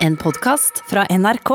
En 0.00 0.16
podkast 0.16 0.82
fra 0.90 1.06
NRK. 1.10 1.50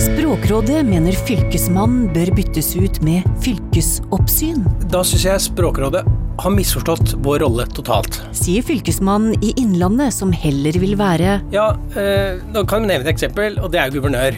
Språkrådet 0.00 0.80
mener 0.86 1.16
fylkesmannen 1.26 2.08
bør 2.14 2.30
byttes 2.36 2.72
ut 2.78 3.00
med 3.04 3.26
fylkesoppsyn, 3.44 4.62
Da 4.90 5.02
syns 5.06 5.24
jeg 5.26 5.42
Språkrådet 5.50 6.02
har 6.40 6.54
misforstått 6.54 7.14
vår 7.24 7.42
rolle 7.44 7.66
totalt. 7.76 8.20
sier 8.32 8.62
fylkesmannen 8.64 9.36
i 9.44 9.52
Innlandet, 9.60 10.14
som 10.14 10.32
heller 10.32 10.72
vil 10.80 10.96
være 10.96 11.40
Ja, 11.52 11.70
eh, 11.96 12.40
Nå 12.52 12.64
kan 12.66 12.82
vi 12.82 12.88
nevne 12.88 13.08
et 13.08 13.14
eksempel, 13.14 13.58
og 13.62 13.70
det 13.72 13.80
er 13.80 13.90
guvernør. 13.90 14.34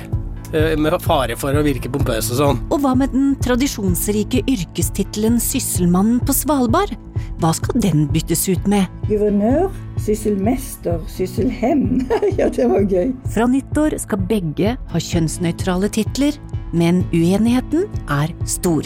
Eh, 0.53 0.75
med 0.77 0.93
fare 1.01 1.33
for 1.41 1.57
å 1.57 1.63
virke 1.65 1.89
pompøs 1.93 2.29
og 2.35 2.37
sånn. 2.37 2.59
Og 2.75 2.83
hva 2.85 2.93
med 2.99 3.15
den 3.15 3.31
tradisjonsrike 3.41 4.43
yrkestittelen 4.53 5.39
Sysselmannen 5.41 6.21
på 6.29 6.35
Svalbard? 6.37 6.93
Hva 7.41 7.55
skal 7.57 7.81
den 7.81 8.05
byttes 8.13 8.45
ut 8.51 8.69
med? 8.69 8.85
Guvernør, 9.09 9.71
sysselmester, 10.05 11.01
sysselhem. 11.09 12.03
ja, 12.39 12.51
det 12.53 12.69
var 12.69 12.85
gøy. 12.85 13.15
Fra 13.33 13.49
nyttår 13.49 13.97
skal 14.05 14.27
begge 14.29 14.77
ha 14.77 15.05
kjønnsnøytrale 15.09 15.89
titler, 15.97 16.37
men 16.77 17.01
uenigheten 17.17 17.89
er 18.13 18.37
stor. 18.45 18.85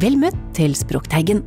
Vel 0.00 0.16
møtt 0.24 0.40
til 0.56 0.72
Språkteigen. 0.78 1.44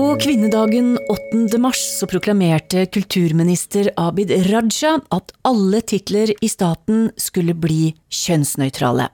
På 0.00 0.14
kvinnedagen 0.16 0.94
8. 1.12 1.58
mars 1.60 1.80
så 1.98 2.06
proklamerte 2.08 2.86
kulturminister 2.88 3.90
Abid 4.00 4.30
Raja 4.46 4.94
at 5.12 5.34
alle 5.44 5.82
titler 5.84 6.30
i 6.40 6.48
staten 6.48 7.10
skulle 7.20 7.52
bli 7.52 7.90
kjønnsnøytrale. 8.08 9.10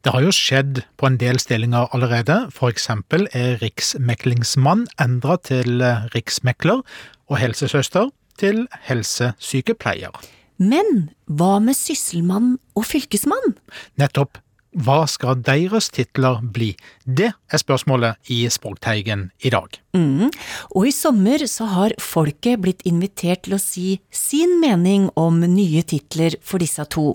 Det 0.00 0.14
har 0.14 0.24
jo 0.24 0.32
skjedd 0.32 0.80
på 0.96 1.10
en 1.10 1.18
del 1.20 1.36
stillinger 1.42 1.92
allerede, 1.92 2.38
eksempel 2.72 3.26
er 3.36 3.58
riksmeklingsmann 3.60 4.86
endra 5.04 5.36
til 5.44 5.84
riksmekler 6.16 6.80
og 7.28 7.40
helsesøster 7.42 8.08
til 8.40 8.64
helsesykepleier. 8.88 10.16
Men 10.56 11.10
hva 11.28 11.58
med 11.60 11.76
sysselmann 11.76 12.54
og 12.72 12.88
fylkesmann? 12.88 13.58
Nettopp. 14.00 14.40
Hva 14.74 15.04
skal 15.06 15.38
deres 15.46 15.86
titler 15.94 16.40
bli? 16.42 16.72
Det 17.06 17.28
er 17.30 17.60
spørsmålet 17.60 18.30
i 18.34 18.40
Språkteigen 18.50 19.28
i 19.46 19.52
dag. 19.54 19.76
Mm. 19.94 20.32
Og 20.74 20.88
i 20.88 20.94
sommer 20.94 21.44
så 21.50 21.68
har 21.70 21.94
folket 22.02 22.58
blitt 22.64 22.82
invitert 22.88 23.44
til 23.46 23.54
å 23.54 23.62
si 23.62 24.00
sin 24.10 24.56
mening 24.62 25.06
om 25.14 25.38
nye 25.46 25.84
titler 25.86 26.34
for 26.42 26.62
disse 26.62 26.82
to. 26.90 27.12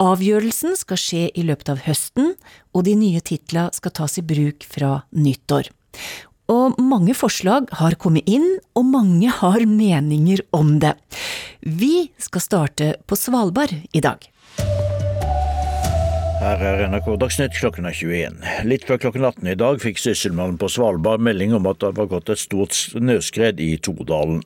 Avgjørelsen 0.00 0.76
skal 0.80 1.00
skje 1.00 1.26
i 1.36 1.44
løpet 1.44 1.74
av 1.74 1.82
høsten, 1.84 2.32
og 2.72 2.86
de 2.88 2.96
nye 2.96 3.20
titlene 3.20 3.76
skal 3.76 3.92
tas 3.96 4.16
i 4.16 4.24
bruk 4.24 4.64
fra 4.64 5.02
nyttår. 5.12 5.68
Og 6.52 6.78
mange 6.80 7.12
forslag 7.18 7.68
har 7.80 7.96
kommet 8.00 8.28
inn, 8.30 8.46
og 8.78 8.88
mange 8.88 9.32
har 9.40 9.66
meninger 9.68 10.44
om 10.56 10.78
det. 10.80 10.94
Vi 11.60 12.08
skal 12.22 12.44
starte 12.44 12.94
på 13.04 13.18
Svalbard 13.18 13.74
i 13.92 14.00
dag. 14.04 14.22
Her 16.46 16.60
er 16.62 16.84
NRK 16.92 17.08
Dagsnytt 17.18 17.56
klokken 17.58 17.88
er 17.88 17.94
21. 17.96 18.36
Litt 18.70 18.84
før 18.86 19.00
klokken 19.02 19.24
18 19.26 19.48
i 19.50 19.54
dag 19.58 19.80
fikk 19.82 19.98
sysselmannen 19.98 20.60
på 20.60 20.68
Svalbard 20.70 21.24
melding 21.26 21.56
om 21.56 21.64
at 21.66 21.80
det 21.82 21.88
var 21.96 22.06
gått 22.12 22.30
et 22.30 22.38
stort 22.38 22.76
snøskred 22.76 23.58
i 23.58 23.72
Todalen. 23.82 24.44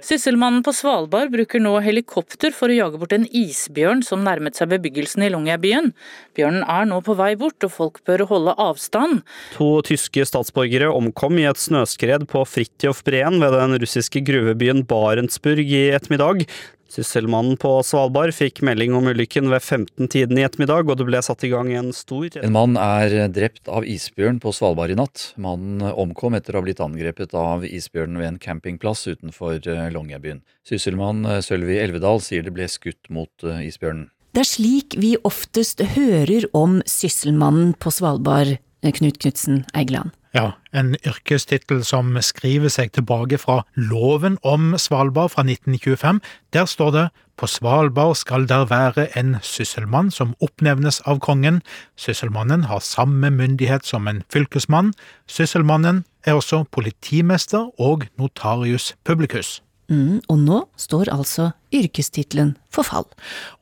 Sysselmannen 0.00 0.62
på 0.64 0.72
Svalbard 0.72 1.34
bruker 1.34 1.60
nå 1.60 1.74
helikopter 1.84 2.54
for 2.56 2.72
å 2.72 2.78
jage 2.78 3.00
bort 3.00 3.12
en 3.12 3.26
isbjørn 3.28 4.00
som 4.06 4.24
nærmet 4.24 4.56
seg 4.56 4.70
bebyggelsen 4.72 5.26
i 5.26 5.28
Longyearbyen. 5.34 5.92
Bjørnen 6.36 6.64
er 6.64 6.88
nå 6.88 7.02
på 7.04 7.16
vei 7.18 7.34
bort, 7.40 7.60
og 7.60 7.74
folk 7.76 8.00
bør 8.08 8.24
holde 8.30 8.56
avstand. 8.64 9.20
To 9.58 9.68
tyske 9.84 10.24
statsborgere 10.24 10.88
omkom 10.96 11.42
i 11.42 11.48
et 11.50 11.60
snøskred 11.60 12.24
på 12.32 12.46
Fridtjof 12.48 13.04
Breen 13.04 13.36
ved 13.44 13.52
den 13.58 13.76
russiske 13.84 14.24
gruvebyen 14.24 14.86
Barentsburg 14.88 15.68
i 15.68 15.90
ettermiddag. 15.92 16.46
Sysselmannen 16.94 17.56
på 17.58 17.70
Svalbard 17.82 18.30
fikk 18.36 18.60
melding 18.62 18.92
om 18.94 19.08
ulykken 19.10 19.48
ved 19.50 19.64
15-tiden 19.64 20.38
i 20.38 20.44
ettermiddag, 20.46 20.86
og 20.86 21.00
det 21.00 21.06
ble 21.08 21.18
satt 21.26 21.42
i 21.42 21.50
gang 21.50 21.72
en 21.74 21.90
stor 21.96 22.36
En 22.38 22.54
mann 22.54 22.78
er 22.78 23.16
drept 23.34 23.66
av 23.66 23.86
isbjørn 23.88 24.38
på 24.42 24.52
Svalbard 24.54 24.94
i 24.94 24.98
natt. 25.00 25.32
Mannen 25.34 25.82
omkom 25.90 26.38
etter 26.38 26.54
å 26.54 26.62
ha 26.62 26.68
blitt 26.68 26.82
angrepet 26.84 27.34
av 27.34 27.66
isbjørnen 27.66 28.20
ved 28.22 28.28
en 28.28 28.38
campingplass 28.38 29.08
utenfor 29.10 29.58
eh, 29.58 29.88
Longyearbyen. 29.90 30.44
Sysselmann 30.68 31.26
eh, 31.26 31.40
Sølvi 31.42 31.80
Elvedal 31.82 32.22
sier 32.22 32.46
det 32.46 32.54
ble 32.54 32.70
skutt 32.70 33.10
mot 33.10 33.42
eh, 33.42 33.66
isbjørnen. 33.66 34.12
Det 34.34 34.44
er 34.44 34.50
slik 34.50 34.94
vi 34.98 35.16
oftest 35.26 35.82
hører 35.96 36.46
om 36.54 36.78
sysselmannen 36.90 37.74
på 37.78 37.90
Svalbard, 37.94 38.60
Knut 38.84 39.18
Knutsen 39.18 39.64
Egeland. 39.74 40.14
Ja, 40.34 40.56
en 40.74 40.96
yrkestittel 41.06 41.84
som 41.86 42.16
skriver 42.18 42.72
seg 42.72 42.90
tilbake 42.96 43.38
fra 43.38 43.60
loven 43.78 44.34
om 44.42 44.72
Svalbard 44.82 45.30
fra 45.30 45.44
1925. 45.46 46.18
Der 46.50 46.66
står 46.66 46.90
det 46.90 47.04
på 47.38 47.46
Svalbard 47.46 48.16
skal 48.18 48.48
der 48.50 48.66
være 48.66 49.06
en 49.18 49.36
sysselmann 49.42 50.10
som 50.10 50.34
oppnevnes 50.42 51.00
av 51.06 51.20
kongen. 51.22 51.62
Sysselmannen 51.94 52.66
har 52.66 52.82
samme 52.82 53.30
myndighet 53.30 53.86
som 53.86 54.10
en 54.10 54.24
fylkesmann. 54.26 54.90
Sysselmannen 55.30 56.02
er 56.26 56.34
også 56.34 56.64
politimester 56.66 57.70
og 57.78 58.08
notarius 58.18 58.96
publicus. 59.04 59.63
Mm, 59.92 60.22
og 60.32 60.38
nå 60.40 60.58
står 60.80 61.10
altså 61.12 61.50
yrkestittelen 61.74 62.54
for 62.72 62.86
fall. 62.88 63.04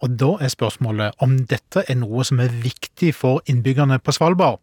Og 0.05 0.15
da 0.21 0.37
er 0.45 0.53
spørsmålet 0.53 1.19
om 1.25 1.35
dette 1.51 1.83
er 1.89 1.99
noe 1.99 2.23
som 2.27 2.39
er 2.43 2.53
viktig 2.63 3.11
for 3.19 3.43
innbyggerne 3.51 3.99
på 3.99 4.15
Svalbard. 4.15 4.61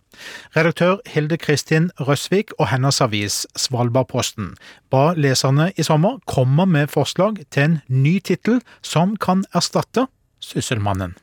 Redaktør 0.56 1.02
Hilde 1.10 1.38
Kristin 1.38 1.90
Røsvik 2.00 2.54
og 2.60 2.70
hennes 2.72 3.02
avis 3.04 3.42
Svalbardposten 3.60 4.54
ba 4.94 5.10
leserne 5.20 5.72
i 5.76 5.84
sommer 5.84 6.22
komme 6.30 6.66
med 6.66 6.94
forslag 6.94 7.44
til 7.52 7.66
en 7.66 7.80
ny 7.88 8.20
tittel 8.24 8.64
som 8.82 9.18
kan 9.20 9.44
erstatte 9.52 10.08
Sysselmannen. 10.40 11.18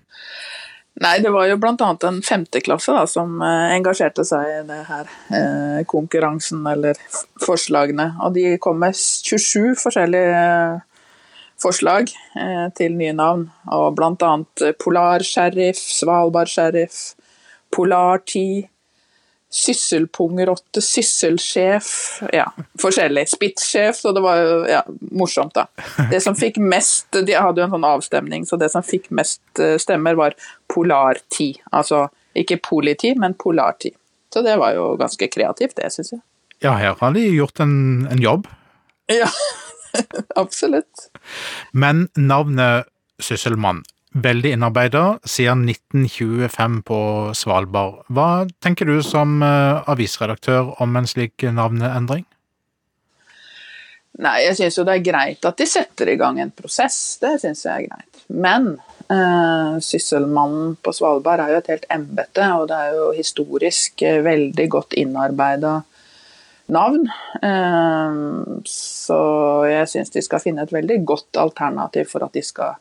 Nei, 0.96 1.18
det 1.20 1.28
var 1.28 1.44
jo 1.50 1.58
bl.a. 1.60 1.90
en 2.08 2.22
femteklasse 2.24 2.94
da, 2.96 3.02
som 3.10 3.34
eh, 3.44 3.74
engasjerte 3.74 4.24
seg 4.24 4.48
i 4.48 4.60
det 4.64 4.78
her 4.88 5.10
eh, 5.28 5.80
konkurransen 5.88 6.62
eller 6.70 6.96
forslagene. 7.44 8.14
Og 8.24 8.32
de 8.38 8.54
kom 8.62 8.80
med 8.80 8.96
27 8.96 9.74
forskjellige 9.82 10.38
eh, 10.40 10.78
forslag 11.60 12.08
eh, 12.40 12.64
til 12.78 12.96
nye 12.96 13.12
navn. 13.16 13.44
Og 13.76 13.90
bl.a. 13.98 14.32
Polarsheriff, 14.80 15.82
Svalbard-sheriff, 15.98 17.02
Polarti, 17.76 18.64
Sysselpungrotte, 19.52 20.82
sysselsjef, 20.82 21.88
ja, 22.34 22.48
forskjellig. 22.82 23.28
Spittsjef, 23.30 23.96
så 23.96 24.12
det 24.12 24.22
var 24.24 24.40
jo 24.42 24.56
ja, 24.68 24.80
morsomt, 25.14 25.54
da. 25.54 25.68
Det 26.10 26.18
som 26.24 26.34
fikk 26.36 26.58
mest 26.60 27.14
De 27.14 27.36
hadde 27.38 27.62
jo 27.62 27.68
en 27.68 27.76
sånn 27.76 27.86
avstemning, 27.86 28.46
så 28.48 28.58
det 28.60 28.72
som 28.74 28.84
fikk 28.84 29.08
mest 29.14 29.62
eh, 29.62 29.76
stemmer, 29.80 30.18
var 30.18 30.34
Polarti. 30.72 31.52
Altså 31.70 32.08
ikke 32.36 32.58
politi, 32.64 33.14
men 33.16 33.36
Polarti. 33.38 33.94
Så 34.34 34.42
det 34.44 34.58
var 34.60 34.74
jo 34.76 34.90
ganske 35.00 35.30
kreativt, 35.32 35.78
det, 35.78 35.92
syns 35.94 36.16
jeg. 36.16 36.22
Ja, 36.64 36.74
her 36.80 36.96
har 36.98 37.14
de 37.14 37.22
gjort 37.30 37.60
en, 37.62 38.06
en 38.10 38.20
jobb. 38.20 38.48
Ja, 39.12 39.28
absolutt. 40.42 41.08
Men 41.72 42.08
navnet 42.16 42.90
Sysselmann, 43.22 43.84
veldig 44.16 44.54
innarbeida 44.56 45.04
siden 45.28 45.66
1925 45.68 46.80
på 46.86 47.00
Svalbard. 47.36 48.00
Hva 48.08 48.46
tenker 48.64 48.88
du 48.88 49.00
som 49.04 49.40
uh, 49.44 49.84
avisredaktør 49.90 50.72
om 50.82 50.96
en 50.96 51.08
slik 51.08 51.44
navneendring? 51.44 52.24
Nei, 54.16 54.36
jeg 54.46 54.56
syns 54.56 54.78
jo 54.78 54.84
det 54.88 54.94
er 54.96 55.04
greit 55.04 55.44
at 55.44 55.58
de 55.60 55.66
setter 55.68 56.08
i 56.08 56.16
gang 56.16 56.38
en 56.40 56.52
prosess, 56.56 57.18
det 57.20 57.34
syns 57.42 57.66
jeg 57.66 57.74
er 57.74 57.90
greit. 57.90 58.22
Men 58.32 58.70
eh, 59.12 59.74
Sysselmannen 59.84 60.78
på 60.80 60.94
Svalbard 60.96 61.42
er 61.44 61.52
jo 61.52 61.58
et 61.60 61.68
helt 61.74 61.84
embete, 61.92 62.46
og 62.56 62.64
det 62.70 62.78
er 62.80 62.96
jo 62.96 63.10
historisk 63.12 64.06
uh, 64.08 64.22
veldig 64.24 64.66
godt 64.72 64.96
innarbeida 64.96 65.74
navn. 66.72 67.04
Så 68.66 69.20
jeg 69.68 69.92
syns 69.92 70.10
de 70.16 70.24
skal 70.24 70.42
finne 70.42 70.64
et 70.64 70.72
veldig 70.74 70.96
godt 71.06 71.38
alternativ 71.38 72.08
for 72.10 72.24
at 72.26 72.34
de 72.34 72.42
skal 72.42 72.80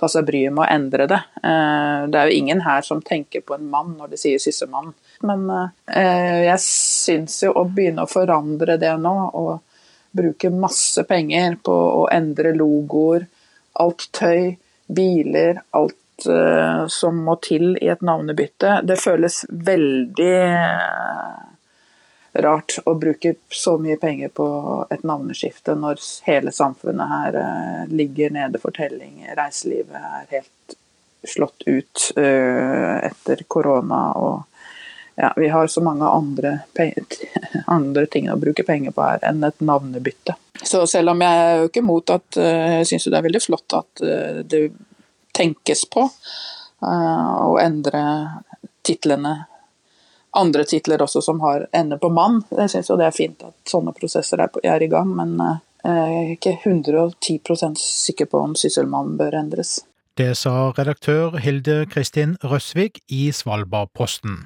ta 0.00 0.08
seg 0.10 0.26
bryet 0.28 0.52
med 0.54 0.64
å 0.64 0.70
endre 0.74 1.06
det. 1.10 1.20
Det 1.42 2.18
er 2.18 2.30
jo 2.30 2.38
ingen 2.38 2.60
her 2.64 2.82
som 2.86 3.02
tenker 3.04 3.44
på 3.46 3.54
en 3.56 3.68
mann 3.70 3.94
når 3.98 4.14
de 4.14 4.18
sier 4.20 4.42
sissemann. 4.42 4.90
Men 5.22 5.46
jeg 5.86 6.58
syns 6.64 7.38
jo 7.46 7.52
å 7.54 7.64
begynne 7.70 8.02
å 8.04 8.10
forandre 8.10 8.76
det 8.80 8.94
nå, 9.00 9.14
og 9.38 9.60
bruke 10.14 10.50
masse 10.50 11.02
penger 11.08 11.56
på 11.62 11.74
å 11.74 12.04
endre 12.14 12.52
logoer, 12.54 13.26
alt 13.82 14.08
tøy, 14.14 14.56
biler, 14.86 15.62
alt 15.74 16.28
som 16.94 17.24
må 17.26 17.34
til 17.42 17.72
i 17.82 17.88
et 17.90 18.02
navnebytte, 18.06 18.80
det 18.86 19.00
føles 19.02 19.40
veldig 19.50 20.36
rart 22.34 22.78
å 22.84 22.96
bruke 22.98 23.34
så 23.52 23.76
mye 23.78 23.96
penger 24.00 24.32
på 24.34 24.46
et 24.90 25.04
navneskifte 25.06 25.76
når 25.78 26.00
hele 26.26 26.52
samfunnet 26.54 27.12
her 27.12 27.38
uh, 27.38 27.84
ligger 27.92 28.34
nede 28.34 28.58
for 28.62 28.74
telling. 28.74 29.22
Reiselivet 29.38 30.00
er 30.00 30.26
helt 30.32 30.78
slått 31.24 31.62
ut 31.66 32.10
uh, 32.18 32.98
etter 33.06 33.46
korona. 33.48 34.02
og 34.18 34.42
ja, 35.16 35.32
vi 35.36 35.48
har 35.48 35.66
så 35.66 35.80
mange 35.80 36.04
andre, 36.04 36.58
andre, 37.66 38.06
ting 38.06 38.30
å 38.30 38.36
bruke 38.36 38.64
penger 38.66 38.94
på 38.94 39.04
her 39.04 39.22
enn 39.28 39.44
et 39.46 39.60
navnebytte. 39.62 40.34
Så 40.62 40.84
selv 40.90 41.14
om 41.14 41.22
jeg 41.22 41.44
er 41.44 41.60
jo 41.60 41.68
ikke 41.68 41.82
mot 41.82 42.10
at 42.14 42.36
eh, 42.38 42.78
Jeg 42.78 42.86
syns 42.88 43.08
det 43.10 43.18
er 43.18 43.24
veldig 43.26 43.42
flott 43.42 43.74
at 43.74 44.02
eh, 44.06 44.40
det 44.46 44.60
tenkes 45.34 45.82
på 45.90 46.04
uh, 46.06 47.32
å 47.42 47.56
endre 47.58 48.02
titlene. 48.86 49.32
Andre 50.34 50.64
titler 50.66 51.02
også 51.02 51.22
som 51.22 51.40
har 51.44 51.68
ende 51.72 51.98
på 51.98 52.10
mann. 52.10 52.42
Jeg 52.50 52.72
syns 52.72 52.90
jo 52.90 52.98
det 52.98 53.06
er 53.06 53.16
fint 53.16 53.42
at 53.46 53.54
sånne 53.70 53.94
prosesser 53.96 54.42
er, 54.42 54.50
er 54.66 54.82
i 54.82 54.90
gang, 54.90 55.12
men 55.14 55.36
uh, 55.38 55.56
jeg 55.84 56.16
er 56.20 56.32
ikke 56.34 56.56
110 56.64 57.76
sikker 57.80 58.30
på 58.30 58.40
om 58.48 58.56
Sysselmannen 58.58 59.18
bør 59.20 59.38
endres. 59.38 59.78
Det 60.18 60.36
sa 60.38 60.70
redaktør 60.78 61.38
Hilde 61.42 61.86
Kristin 61.90 62.36
Røsvik 62.42 63.00
i 63.10 63.32
Svalbardposten. 63.34 64.44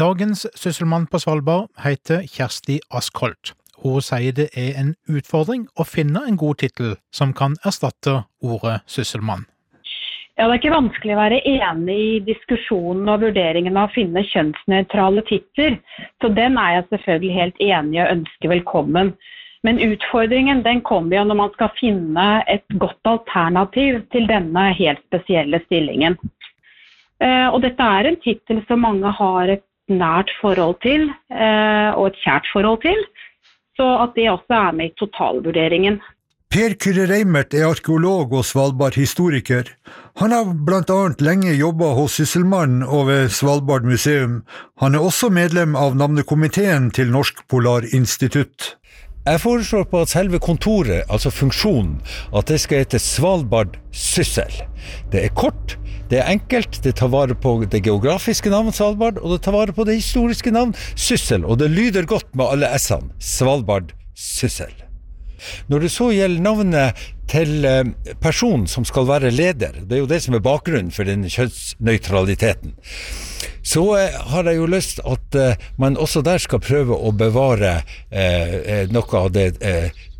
Dagens 0.00 0.46
sysselmann 0.56 1.06
på 1.06 1.18
Svalbard 1.20 1.68
heter 1.84 2.22
Kjersti 2.24 2.78
Askholt. 2.90 3.52
Hun 3.82 4.00
sier 4.00 4.32
det 4.32 4.46
er 4.56 4.78
en 4.80 4.94
utfordring 5.08 5.66
å 5.76 5.84
finne 5.84 6.22
en 6.28 6.38
god 6.40 6.62
tittel 6.62 6.94
som 7.12 7.34
kan 7.36 7.58
erstatte 7.68 8.22
ordet 8.40 8.78
sysselmann. 8.88 9.44
Ja, 10.38 10.46
Det 10.46 10.54
er 10.54 10.60
ikke 10.60 10.76
vanskelig 10.76 11.14
å 11.14 11.20
være 11.20 11.40
enig 11.48 11.96
i 12.00 12.20
diskusjonen 12.24 13.08
og 13.12 13.24
vurderingen 13.26 13.76
av 13.76 13.90
å 13.90 13.94
finne 13.94 14.22
kjønnsnøytrale 14.30 15.24
titler. 15.28 15.76
Så 16.22 16.30
den 16.32 16.56
er 16.58 16.78
jeg 16.78 16.86
selvfølgelig 16.88 17.36
helt 17.36 17.62
enig 17.66 17.98
i 17.98 18.02
og 18.04 18.12
ønsker 18.14 18.52
velkommen. 18.54 19.12
Men 19.66 19.80
utfordringen 19.84 20.62
den 20.64 20.80
kommer 20.80 21.18
jo 21.18 21.24
når 21.28 21.38
man 21.42 21.50
skal 21.56 21.72
finne 21.76 22.28
et 22.48 22.64
godt 22.80 23.10
alternativ 23.10 24.00
til 24.14 24.28
denne 24.30 24.70
helt 24.78 25.02
spesielle 25.10 25.60
stillingen. 25.66 26.16
Eh, 27.20 27.48
og 27.50 27.60
dette 27.66 27.84
er 27.84 28.08
en 28.08 28.20
tittel 28.24 28.62
som 28.68 28.80
mange 28.86 29.12
har 29.18 29.52
et 29.58 29.66
nært 29.92 30.32
forhold 30.40 30.78
til, 30.80 31.10
eh, 31.34 31.90
og 31.92 32.06
et 32.08 32.22
kjært 32.24 32.48
forhold 32.54 32.80
til. 32.86 33.04
Så 33.76 33.84
at 34.06 34.16
det 34.16 34.30
også 34.30 34.56
er 34.56 34.72
med 34.72 34.92
i 34.92 34.96
totalvurderingen. 34.96 36.00
Per 36.50 36.72
Kyrre 36.82 37.04
Reimert 37.06 37.52
er 37.54 37.68
arkeolog 37.68 38.32
og 38.34 38.42
Svalbard-historiker. 38.42 39.68
Han 40.18 40.32
har 40.34 40.48
blant 40.66 40.88
annet 40.90 41.20
lenge 41.22 41.52
jobba 41.54 41.92
hos 41.94 42.16
Sysselmannen 42.18 42.82
og 42.82 43.04
ved 43.06 43.30
Svalbard 43.30 43.86
museum. 43.86 44.40
Han 44.82 44.98
er 44.98 45.06
også 45.06 45.30
medlem 45.30 45.76
av 45.78 45.94
navnekomiteen 46.00 46.88
til 46.96 47.14
Norsk 47.14 47.44
Polarinstitutt. 47.46 48.72
Jeg 49.28 49.44
foreslår 49.44 49.86
på 49.94 50.02
at 50.02 50.10
selve 50.10 50.42
kontoret, 50.42 51.06
altså 51.06 51.30
funksjonen, 51.30 52.00
at 52.34 52.50
det 52.50 52.58
skal 52.64 52.82
hete 52.82 52.98
Svalbard 52.98 53.78
Syssel. 53.94 54.50
Det 55.14 55.22
er 55.28 55.34
kort, 55.38 55.78
det 56.10 56.18
er 56.18 56.34
enkelt, 56.34 56.82
det 56.82 56.96
tar 56.98 57.14
vare 57.14 57.38
på 57.38 57.60
det 57.62 57.84
geografiske 57.86 58.50
navnet 58.50 58.74
Svalbard, 58.74 59.22
og 59.22 59.36
det 59.36 59.44
tar 59.46 59.54
vare 59.54 59.76
på 59.76 59.86
det 59.86 60.00
historiske 60.02 60.50
navn 60.50 60.74
Syssel, 60.98 61.46
og 61.46 61.62
det 61.62 61.70
lyder 61.70 62.10
godt 62.10 62.34
med 62.34 62.50
alle 62.50 62.74
s-ene. 62.74 63.14
Svalbard 63.22 63.94
Syssel. 64.18 64.89
Når 65.68 65.86
det 65.86 65.92
så 65.94 66.10
gjelder 66.14 66.44
navnet 66.44 67.02
til 67.30 67.64
eh, 67.64 67.84
personen 68.22 68.66
som 68.70 68.86
skal 68.88 69.08
være 69.08 69.32
leder, 69.34 69.82
det 69.86 69.96
er 69.96 70.02
jo 70.04 70.10
det 70.10 70.20
som 70.24 70.36
er 70.36 70.44
bakgrunnen 70.44 70.92
for 70.94 71.08
den 71.08 71.26
kjønnsnøytraliteten, 71.30 72.74
så 73.62 73.84
eh, 73.98 74.18
har 74.32 74.50
jeg 74.50 74.58
jo 74.58 74.68
lyst 74.70 75.02
at 75.06 75.38
eh, 75.38 75.66
man 75.80 75.98
også 76.00 76.24
der 76.26 76.42
skal 76.42 76.62
prøve 76.64 76.96
å 76.96 77.12
bevare 77.14 77.80
noe 78.90 79.18
av 79.20 79.30
det 79.34 79.46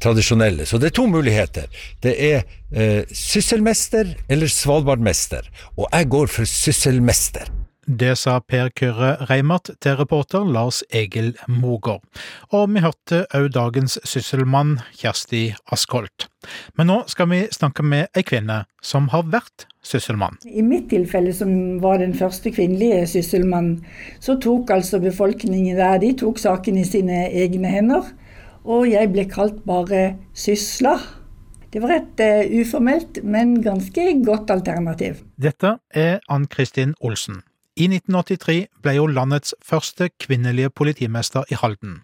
tradisjonelle. 0.00 0.66
Så 0.66 0.78
det 0.78 0.90
er 0.90 0.96
to 1.00 1.06
muligheter. 1.10 1.66
Det 2.04 2.14
er 2.14 3.06
sysselmester 3.12 4.14
eller 4.30 4.52
svalbardmester, 4.52 5.48
og 5.76 5.88
jeg 5.90 6.12
går 6.14 6.30
for 6.30 6.48
sysselmester. 6.48 7.50
Det 7.90 8.12
sa 8.14 8.36
Per 8.38 8.68
Kyrre 8.78 9.16
Reimert 9.26 9.66
til 9.82 9.96
reporter 9.98 10.44
Lars 10.46 10.76
Egil 10.94 11.32
Mogård. 11.50 12.04
Og 12.54 12.68
vi 12.70 12.82
hørte 12.84 13.24
òg 13.34 13.48
dagens 13.56 13.96
sysselmann 14.06 14.76
Kjersti 14.94 15.48
Askholt. 15.74 16.28
Men 16.78 16.86
nå 16.86 17.00
skal 17.10 17.26
vi 17.32 17.40
snakke 17.50 17.82
med 17.82 18.14
ei 18.14 18.22
kvinne 18.22 18.60
som 18.78 19.08
har 19.10 19.26
vært 19.32 19.66
sysselmann. 19.82 20.38
I 20.46 20.62
mitt 20.62 20.86
tilfelle, 20.92 21.34
som 21.34 21.50
var 21.82 21.98
den 21.98 22.14
første 22.14 22.54
kvinnelige 22.54 23.08
sysselmannen, 23.16 23.80
så 24.22 24.38
tok 24.38 24.70
altså 24.70 25.02
befolkningen 25.02 25.80
der 25.80 25.98
de 25.98 26.14
tok 26.22 26.38
saken 26.38 26.78
i 26.78 26.86
sine 26.86 27.26
egne 27.26 27.74
hender. 27.74 28.06
Og 28.70 28.86
jeg 28.92 29.10
ble 29.10 29.26
kalt 29.26 29.64
bare 29.66 30.12
Sysla. 30.30 30.94
Det 31.74 31.82
var 31.82 31.98
et 31.98 32.22
uh, 32.22 32.58
uformelt, 32.60 33.24
men 33.24 33.58
ganske 33.66 34.10
godt 34.22 34.50
alternativ. 34.54 35.24
Dette 35.42 35.80
er 35.90 36.20
Ann 36.30 36.46
Kristin 36.46 36.94
Olsen. 37.02 37.42
I 37.80 37.86
1983 37.88 38.66
ble 38.84 38.92
hun 38.98 39.14
landets 39.16 39.54
første 39.64 40.10
kvinnelige 40.20 40.68
politimester 40.68 41.46
i 41.48 41.56
Halden. 41.56 42.02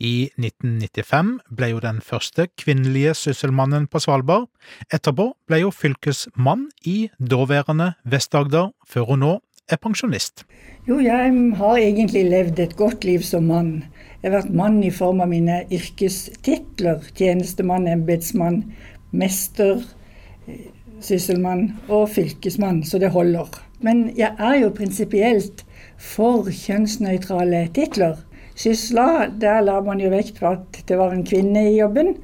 I 0.00 0.30
1995 0.40 1.34
ble 1.58 1.68
hun 1.74 1.84
den 1.84 2.00
første 2.00 2.46
kvinnelige 2.62 3.12
sysselmannen 3.18 3.84
på 3.90 4.00
Svalbard. 4.00 4.48
Etterpå 4.88 5.26
ble 5.50 5.60
hun 5.66 5.76
fylkesmann 5.76 6.64
i 6.88 7.10
daværende 7.20 7.92
Vest-Agder, 8.08 8.72
før 8.88 9.10
hun 9.12 9.24
nå 9.26 9.36
er 9.68 9.82
pensjonist. 9.84 10.46
Jo, 10.88 10.96
jeg 11.04 11.36
har 11.60 11.76
egentlig 11.76 12.24
levd 12.30 12.64
et 12.64 12.76
godt 12.80 13.04
liv 13.04 13.20
som 13.26 13.50
mann. 13.52 13.74
Jeg 14.22 14.30
har 14.30 14.38
vært 14.40 14.56
mann 14.56 14.80
i 14.80 14.94
form 14.94 15.20
av 15.20 15.28
mine 15.28 15.66
yrkestitler. 15.68 17.04
Tjenestemann, 17.12 17.90
embetsmann, 17.92 18.62
mester, 19.12 19.84
eh, 20.48 20.70
sysselmann 21.04 21.74
og 21.88 22.08
fylkesmann, 22.08 22.86
så 22.88 22.98
det 22.98 23.12
holder. 23.12 23.66
Men 23.84 24.10
jeg 24.16 24.34
er 24.38 24.58
jo 24.60 24.72
prinsipielt 24.76 25.64
for 26.00 26.48
kjønnsnøytrale 26.52 27.66
titler. 27.76 28.18
Sysla, 28.60 29.30
der 29.40 29.62
la 29.64 29.78
man 29.80 30.02
jo 30.02 30.10
vekt 30.12 30.40
på 30.40 30.50
at 30.52 30.82
det 30.88 30.98
var 31.00 31.14
en 31.14 31.24
kvinne 31.24 31.62
i 31.70 31.78
jobben. 31.78 32.16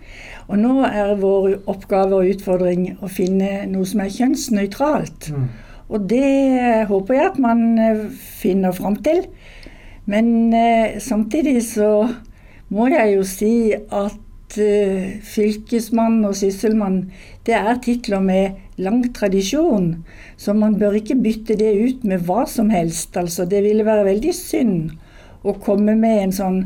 Og 0.50 0.58
nå 0.60 0.82
er 0.84 1.14
vår 1.20 1.62
oppgave 1.70 2.18
og 2.18 2.34
utfordring 2.34 2.90
å 3.00 3.08
finne 3.08 3.64
noe 3.70 3.88
som 3.88 4.02
er 4.04 4.12
kjønnsnøytralt. 4.12 5.30
Mm. 5.32 5.46
Og 5.86 6.08
det 6.10 6.86
håper 6.90 7.16
jeg 7.16 7.30
at 7.30 7.40
man 7.40 7.62
eh, 7.80 8.04
finner 8.42 8.74
fram 8.76 8.98
til. 9.06 9.24
Men 10.10 10.52
eh, 10.54 10.98
samtidig 11.02 11.60
så 11.70 11.90
må 12.68 12.90
jeg 12.92 13.16
jo 13.16 13.26
si 13.26 13.56
at 13.74 14.20
fylkesmann 14.54 16.24
og 16.24 16.36
sysselmann, 16.38 17.10
det 17.46 17.54
er 17.58 17.80
titler 17.82 18.20
med 18.22 18.50
lang 18.76 19.02
tradisjon. 19.14 20.04
Så 20.36 20.54
man 20.54 20.78
bør 20.78 20.98
ikke 21.00 21.18
bytte 21.18 21.56
det 21.58 21.72
ut 21.74 22.04
med 22.04 22.24
hva 22.26 22.46
som 22.48 22.70
helst. 22.70 23.16
Altså, 23.16 23.44
det 23.44 23.62
ville 23.64 23.86
være 23.86 24.06
veldig 24.06 24.34
synd 24.34 24.90
å 25.46 25.56
komme 25.62 25.96
med 25.98 26.22
en 26.22 26.34
sånn 26.34 26.60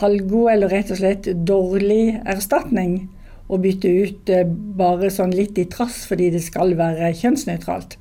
halvgod 0.00 0.52
eller 0.52 0.72
rett 0.72 0.92
og 0.92 1.00
slett 1.00 1.30
dårlig 1.48 2.18
erstatning. 2.28 3.08
Og 3.48 3.62
bytte 3.64 3.88
ut 3.88 4.32
eh, 4.32 4.44
bare 4.48 5.08
sånn 5.12 5.32
litt 5.32 5.58
i 5.58 5.68
trass 5.72 6.02
fordi 6.08 6.28
det 6.34 6.42
skal 6.44 6.76
være 6.76 7.14
kjønnsnøytralt. 7.16 7.96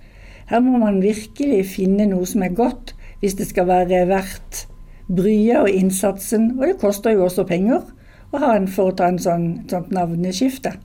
Her 0.48 0.64
må 0.64 0.80
man 0.80 1.02
virkelig 1.04 1.64
finne 1.74 2.08
noe 2.08 2.28
som 2.28 2.44
er 2.44 2.56
godt, 2.56 2.94
hvis 3.22 3.36
det 3.40 3.48
skal 3.50 3.68
være 3.68 4.06
verdt 4.08 4.66
bryet 5.08 5.64
og 5.64 5.72
innsatsen. 5.72 6.54
Og 6.60 6.68
det 6.68 6.80
koster 6.82 7.16
jo 7.16 7.26
også 7.28 7.48
penger 7.48 7.84
å 8.32 8.42
ha 8.42 8.54
en, 8.58 8.68
foreta 8.72 9.08
en 9.08 9.20
sånn, 9.22 9.48
sånt 9.72 9.92
navneskifte. 9.96 10.76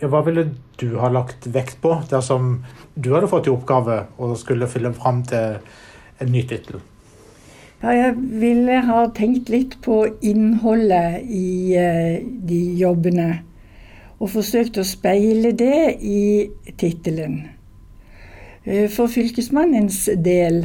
Ja, 0.00 0.10
hva 0.12 0.20
ville 0.26 0.50
du 0.76 0.98
ha 1.00 1.08
lagt 1.08 1.46
vekt 1.48 1.80
på 1.80 1.94
dersom 2.10 2.58
du 2.94 3.14
hadde 3.14 3.30
fått 3.32 3.48
i 3.48 3.54
oppgave 3.54 4.02
å 4.20 4.34
skulle 4.36 4.68
fylle 4.68 4.92
fram 4.96 5.22
til 5.28 5.56
en 6.20 6.32
ny 6.32 6.42
tittel? 6.48 6.82
Ja, 7.82 7.92
jeg 7.92 8.14
ville 8.40 8.80
ha 8.86 9.02
tenkt 9.16 9.50
litt 9.52 9.76
på 9.84 10.02
innholdet 10.24 11.24
i 11.28 11.76
uh, 11.76 12.16
de 12.24 12.60
jobbene. 12.80 13.28
Og 14.16 14.32
forsøkt 14.32 14.80
å 14.80 14.84
speile 14.86 15.52
det 15.56 15.98
i 16.00 16.48
tittelen. 16.80 17.42
Uh, 18.64 18.88
for 18.92 19.12
fylkesmannens 19.12 20.06
del 20.24 20.64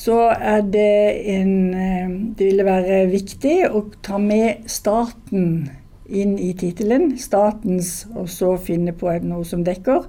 så 0.00 0.30
er 0.32 0.62
det 0.64 0.94
en 1.34 1.52
uh, 1.74 2.14
Det 2.38 2.46
ville 2.46 2.64
være 2.64 3.02
viktig 3.10 3.56
å 3.68 3.84
ta 4.04 4.20
med 4.22 4.64
staten 4.70 5.68
inn 6.10 6.36
i 6.40 6.50
tittelen. 6.58 7.12
Statens, 7.20 8.06
og 8.16 8.28
så 8.32 8.54
finne 8.58 8.94
på 8.96 9.12
noe 9.22 9.44
som 9.46 9.64
dekker. 9.66 10.08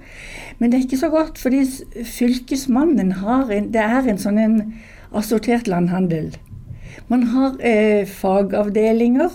Men 0.59 0.71
det 0.71 0.79
er 0.79 0.85
ikke 0.87 1.01
så 1.03 1.11
godt, 1.13 1.41
fordi 1.41 1.65
fylkesmannen 2.07 3.11
har 3.21 3.51
en, 3.53 3.69
det 3.73 3.83
er 3.83 4.09
en 4.09 4.21
sånn 4.21 4.39
en 4.41 4.57
assortert 5.17 5.69
landhandel. 5.69 6.31
Man 7.11 7.27
har 7.33 7.57
eh, 7.59 8.07
fagavdelinger. 8.07 9.31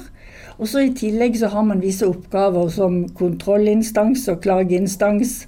Og 0.57 0.71
så 0.73 0.87
I 0.87 0.95
tillegg 0.97 1.37
så 1.37 1.51
har 1.53 1.67
man 1.69 1.83
visse 1.85 2.07
oppgaver 2.09 2.71
som 2.73 3.03
kontrollinstans 3.19 4.25
og 4.33 4.41
klageinstans. 4.47 5.43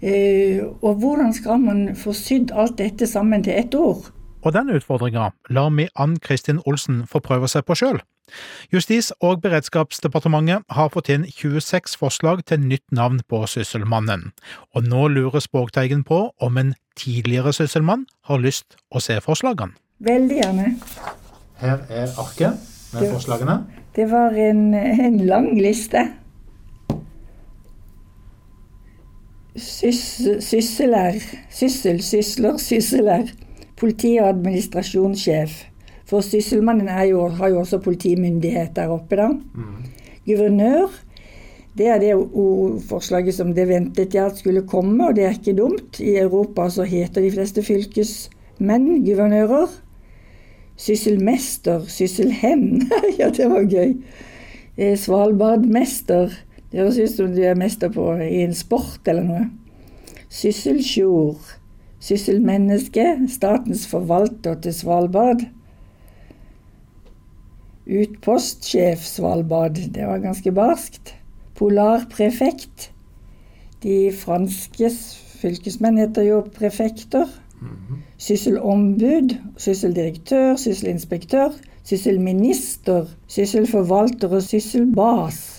Eh, 0.00 0.62
og 0.80 1.02
hvordan 1.02 1.34
skal 1.36 1.60
man 1.60 1.82
få 1.98 2.14
sydd 2.16 2.54
alt 2.56 2.78
dette 2.80 3.06
sammen 3.06 3.44
til 3.44 3.58
ett 3.60 3.76
ord? 3.76 4.08
Og 4.42 4.52
den 4.54 4.70
utfordringa 4.70 5.30
lar 5.50 5.70
vi 5.74 5.88
Ann 5.98 6.16
Kristin 6.22 6.60
Olsen 6.66 7.02
få 7.10 7.20
prøve 7.24 7.48
seg 7.50 7.64
på 7.66 7.74
sjøl. 7.78 7.98
Justis- 8.72 9.10
og 9.24 9.40
beredskapsdepartementet 9.42 10.66
har 10.76 10.90
fått 10.92 11.08
inn 11.14 11.24
26 11.32 11.96
forslag 11.96 12.42
til 12.46 12.60
nytt 12.60 12.84
navn 12.92 13.22
på 13.28 13.40
Sysselmannen, 13.48 14.32
og 14.76 14.84
nå 14.84 15.06
lurer 15.08 15.40
Språkteigen 15.40 16.04
på 16.04 16.18
om 16.44 16.58
en 16.60 16.74
tidligere 16.98 17.54
sysselmann 17.56 18.04
har 18.28 18.38
lyst 18.44 18.76
å 18.92 19.00
se 19.00 19.16
forslagene. 19.24 19.72
Veldig 20.04 20.36
gjerne. 20.42 20.66
Her 21.62 21.80
er 21.88 22.12
arket 22.20 22.60
med 22.92 23.02
Det- 23.02 23.12
forslagene. 23.14 23.64
Det 23.96 24.10
var 24.10 24.30
en, 24.36 24.74
en 24.74 25.18
lang 25.26 25.48
liste. 25.58 26.04
Syssel, 29.58 30.38
sysselær, 30.44 31.16
syssel, 31.50 31.98
sysler, 32.04 32.58
sysselær. 32.62 33.32
Politi- 33.78 34.18
og 34.18 34.28
administrasjonssjef. 34.28 35.64
For 36.08 36.24
Sysselmannen 36.24 36.88
er 36.88 37.10
jo, 37.10 37.26
har 37.28 37.52
jo 37.52 37.60
også 37.60 37.78
politimyndighet 37.84 38.74
der 38.76 38.88
oppe, 38.90 39.16
da. 39.16 39.28
Guvernør. 40.26 40.88
Det 41.78 41.86
er 41.86 42.00
det 42.02 42.14
forslaget 42.88 43.36
som 43.36 43.52
det 43.54 43.68
ventet 43.68 44.14
jeg 44.14 44.26
at 44.26 44.38
skulle 44.40 44.64
komme, 44.66 45.06
og 45.06 45.14
det 45.16 45.24
er 45.24 45.36
ikke 45.36 45.54
dumt. 45.56 46.00
I 46.00 46.16
Europa 46.18 46.68
så 46.70 46.82
heter 46.82 47.22
de 47.22 47.30
fleste 47.30 47.62
fylkesmenn 47.62 49.04
guvernører. 49.04 49.68
Sysselmester, 50.78 51.84
sysselhen. 51.90 52.90
ja, 53.18 53.30
det 53.30 53.46
var 53.50 53.68
gøy. 53.70 53.94
Eh, 54.76 54.96
Svalbardmester. 54.98 56.34
Det 56.72 56.80
høres 56.80 56.98
ut 56.98 57.14
som 57.14 57.30
du 57.34 57.42
er 57.42 57.58
mester 57.58 57.92
på 57.92 58.10
i 58.22 58.42
en 58.42 58.54
sport 58.54 59.08
eller 59.08 59.24
noe. 59.26 59.46
Sysselsjord. 60.28 61.57
Sysselmenneske. 62.00 63.06
Statens 63.28 63.86
forvalter 63.86 64.54
til 64.60 64.74
Svalbard. 64.74 65.42
Utpostsjef 67.88 69.04
Svalbard. 69.04 69.80
Det 69.94 70.06
var 70.06 70.18
ganske 70.18 70.52
barskt. 70.52 71.14
Polarprefekt. 71.58 72.92
De 73.82 74.12
franske 74.12 74.90
fylkesmenn 75.40 75.98
heter 75.98 76.26
jo 76.26 76.40
prefekter. 76.54 77.26
Sysselombud, 78.18 79.34
sysseldirektør, 79.58 80.56
sysselinspektør, 80.56 81.54
sysselminister, 81.86 83.06
sysselforvalter 83.26 84.28
og 84.28 84.42
sysselbas. 84.42 85.57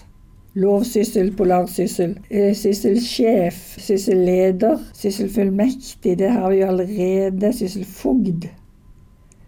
Lovsyssel, 0.58 1.29
polarsyssel, 1.38 2.15
eh, 2.29 2.56
sysselsjef, 2.58 3.77
sysselleder, 3.77 4.79
sysselfullmektig, 4.94 6.18
det 6.20 6.32
har 6.32 6.50
vi 6.50 6.62
jo 6.62 6.68
allerede, 6.68 7.51
sysselfogd, 7.53 8.48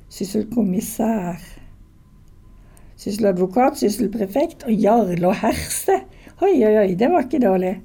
sysselkommissær, 0.10 1.42
sysseladvokat, 3.02 3.82
sysselprefekt 3.82 4.68
og 4.70 4.78
jarl 4.78 5.26
og 5.26 5.36
herse. 5.42 5.98
Oi, 6.42 6.54
oi, 6.54 6.76
oi, 6.84 6.94
det 6.96 7.10
var 7.10 7.26
ikke 7.26 7.42
dårlig. 7.48 7.80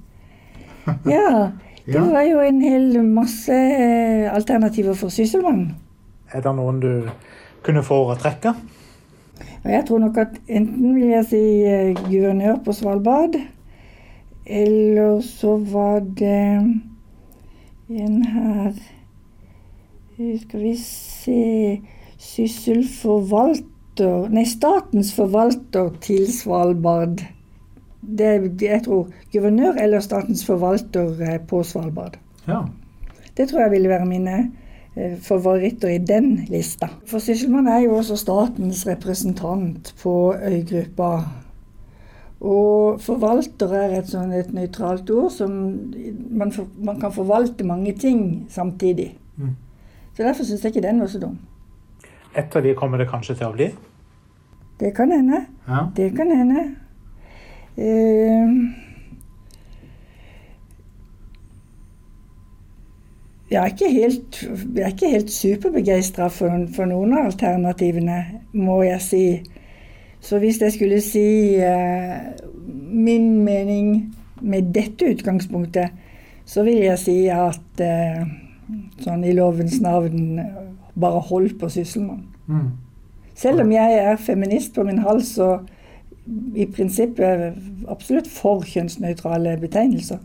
Ja, 1.10 1.50
det 1.86 1.98
var 1.98 2.22
jo 2.22 2.38
en 2.42 2.60
hel 2.62 3.02
masse 3.02 3.54
eh, 3.54 4.28
alternativer 4.34 4.94
for 4.94 5.10
sysselmannen. 5.10 5.72
Er 6.34 6.42
det 6.44 6.52
noen 6.54 6.78
du 6.82 6.90
kunne 7.66 7.82
foretrekke? 7.86 8.52
Og 9.66 9.72
jeg 9.72 9.84
tror 9.88 9.98
nok 9.98 10.16
at 10.22 10.36
enten 10.46 10.94
vil 10.94 11.08
jeg 11.10 11.24
si 11.26 11.42
eh, 11.66 11.96
guvernør 12.06 12.60
på 12.64 12.72
Svalbard, 12.72 13.34
eller 14.46 15.20
så 15.26 15.56
var 15.58 15.98
det 16.18 16.62
en 17.90 18.22
her 18.22 18.72
eh, 20.18 20.40
Skal 20.40 20.60
vi 20.62 20.76
se 20.78 21.80
Sysselforvalter 22.18 24.28
Nei, 24.30 24.44
statens 24.46 25.14
forvalter 25.16 25.90
til 26.04 26.26
Svalbard. 26.30 27.24
Det, 28.06 28.62
jeg 28.62 28.82
tror 28.84 29.08
guvernør 29.32 29.72
eller 29.82 30.00
statens 30.04 30.46
forvalter 30.46 31.22
eh, 31.26 31.40
på 31.42 31.62
Svalbard. 31.66 32.18
Ja. 32.46 32.60
Det 33.36 33.48
tror 33.48 33.60
jeg 33.64 33.70
ville 33.74 33.88
være 33.88 34.06
mine 34.06 34.52
favoritter 35.20 35.88
i 35.92 35.98
den 35.98 36.46
lista. 36.48 36.88
For 37.06 37.20
Sysselmann 37.20 37.68
er 37.68 37.82
jo 37.84 37.96
også 37.98 38.16
statens 38.16 38.86
representant 38.88 39.92
på 40.00 40.34
øygruppa. 40.34 41.10
Og 42.40 43.00
forvalter 43.00 43.72
er 43.76 43.98
et 43.98 44.08
sånn 44.08 44.32
et 44.36 44.52
nøytralt 44.52 45.10
ord 45.12 45.30
som 45.32 45.52
man, 46.30 46.52
for, 46.52 46.68
man 46.84 47.00
kan 47.00 47.12
forvalte 47.12 47.64
mange 47.64 47.92
ting 47.96 48.46
samtidig. 48.52 49.14
Mm. 49.36 49.54
Så 50.16 50.24
derfor 50.24 50.48
syns 50.48 50.64
jeg 50.64 50.74
ikke 50.74 50.84
den 50.84 51.00
var 51.00 51.12
så 51.12 51.20
dum. 51.20 51.38
Et 52.36 52.56
av 52.56 52.64
de 52.64 52.74
kommer 52.76 53.00
det 53.00 53.08
kanskje 53.08 53.38
til 53.38 53.48
å 53.48 53.54
bli. 53.56 53.70
Det 54.80 54.92
kan 54.96 55.12
hende. 55.12 55.46
Ja. 55.68 55.86
Det 55.96 56.10
kan 56.16 56.32
hende. 56.32 56.66
Eh, 57.76 58.56
jeg 63.50 63.62
er 63.62 63.66
ikke 63.66 63.90
helt, 63.92 64.38
jeg 64.74 64.82
er 64.82 64.94
ikke 64.94 65.10
helt 65.10 65.30
superbegeistra 65.30 66.26
for, 66.34 66.66
for 66.74 66.90
noen 66.90 67.14
av 67.14 67.28
alternativene, 67.28 68.16
må 68.58 68.80
jeg 68.82 69.02
si. 69.04 69.26
Så 70.20 70.40
hvis 70.42 70.58
jeg 70.60 70.74
skulle 70.74 70.98
si 71.04 71.54
eh, 71.62 72.16
min 72.90 73.44
mening 73.46 73.92
med 74.42 74.72
dette 74.74 75.12
utgangspunktet, 75.12 75.94
så 76.46 76.64
vil 76.66 76.82
jeg 76.82 76.98
si 76.98 77.16
at 77.30 77.82
eh, 77.82 78.26
sånn 79.02 79.22
i 79.26 79.34
lovens 79.36 79.78
navn 79.82 80.40
bare 80.98 81.22
hold 81.28 81.54
på 81.60 81.70
sysselmann. 81.70 82.24
Mm. 82.50 82.68
Selv 83.36 83.62
om 83.62 83.72
jeg 83.72 83.98
er 84.00 84.16
feminist 84.16 84.74
på 84.74 84.84
min 84.86 85.02
hals 85.04 85.34
så 85.36 85.58
i 86.56 86.66
prinsippet 86.66 87.58
absolutt 87.92 88.28
for 88.30 88.64
kjønnsnøytrale 88.66 89.54
betegnelser. 89.62 90.18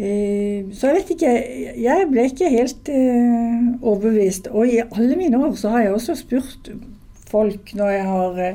Eh, 0.00 0.64
Så 0.72 0.86
jeg 0.86 0.96
vet 0.96 1.10
ikke 1.10 1.32
Jeg 1.82 2.06
ble 2.10 2.24
ikke 2.24 2.48
helt 2.48 2.88
eh, 2.88 3.66
overbevist. 3.82 4.48
Og 4.48 4.68
i 4.68 4.80
alle 4.80 5.16
mine 5.16 5.36
år 5.44 5.54
så 5.60 5.68
har 5.74 5.82
jeg 5.82 5.92
også 5.92 6.14
spurt 6.14 6.72
folk 7.30 7.74
når 7.76 7.90
jeg 7.90 8.04
har 8.04 8.40
eh, 8.46 8.54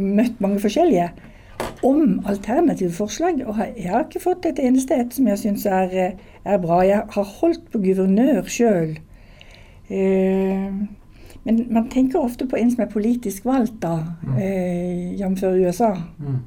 møtt 0.00 0.40
mange 0.40 0.60
forskjellige, 0.60 1.08
om 1.82 2.20
alternative 2.28 2.92
forslag. 2.92 3.40
Og 3.46 3.56
jeg 3.76 3.90
har 3.90 4.04
ikke 4.04 4.20
fått 4.20 4.46
et 4.46 4.60
eneste 4.60 4.94
et 5.00 5.14
som 5.16 5.28
jeg 5.28 5.38
syns 5.40 5.64
er, 5.66 6.12
er 6.44 6.60
bra. 6.60 6.82
Jeg 6.84 7.02
har 7.10 7.32
holdt 7.40 7.70
på 7.72 7.80
guvernør 7.80 8.44
sjøl. 8.48 8.98
Men 11.44 11.66
man 11.72 11.88
tenker 11.90 12.20
ofte 12.20 12.46
på 12.46 12.56
en 12.60 12.70
som 12.70 12.84
er 12.84 12.92
politisk 12.92 13.44
valgt, 13.48 13.80
da, 13.82 13.96
eh, 14.36 15.16
jf. 15.16 15.42
USA. 15.42 15.94
Mm. 16.18 16.40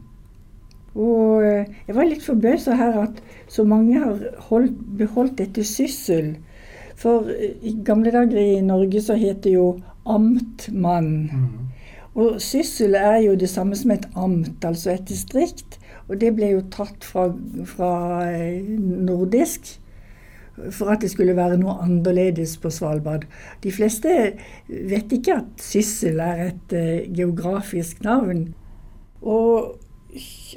Og 0.93 1.41
eh, 1.45 1.69
jeg 1.87 1.95
var 1.97 2.05
litt 2.05 2.25
forbausa 2.25 2.77
her 2.77 2.97
at 3.07 3.21
så 3.51 3.65
mange 3.65 3.97
har 3.99 4.19
holdt, 4.49 4.77
beholdt 4.99 5.39
dette 5.41 5.65
syssel. 5.65 6.35
For 6.99 7.29
eh, 7.33 7.57
i 7.65 7.75
gamle 7.85 8.13
dager 8.13 8.37
i 8.37 8.61
Norge 8.65 9.01
så 9.01 9.17
het 9.17 9.43
det 9.45 9.55
jo 9.55 9.73
amtmann. 10.05 11.29
Og 12.13 12.37
syssel 12.43 12.93
er 12.99 13.23
jo 13.25 13.37
det 13.39 13.49
samme 13.49 13.77
som 13.77 13.95
et 13.95 14.05
amt, 14.13 14.65
altså 14.65 14.93
et 14.93 15.07
distrikt. 15.09 15.79
Og 16.11 16.19
det 16.21 16.35
ble 16.37 16.51
jo 16.51 16.65
tatt 16.73 17.05
fra, 17.07 17.31
fra 17.65 17.93
eh, 18.29 18.61
nordisk 18.77 19.79
for 20.53 20.91
at 20.93 21.01
det 21.01 21.09
skulle 21.09 21.33
være 21.33 21.57
noe 21.57 21.79
annerledes 21.81 22.59
på 22.61 22.69
Svalbard. 22.69 23.23
De 23.63 23.71
fleste 23.73 24.11
vet 24.69 25.15
ikke 25.15 25.39
at 25.39 25.63
syssel 25.65 26.21
er 26.21 26.51
et 26.51 26.75
geografisk 27.09 28.03
navn. 28.05 28.51
Og 29.25 29.79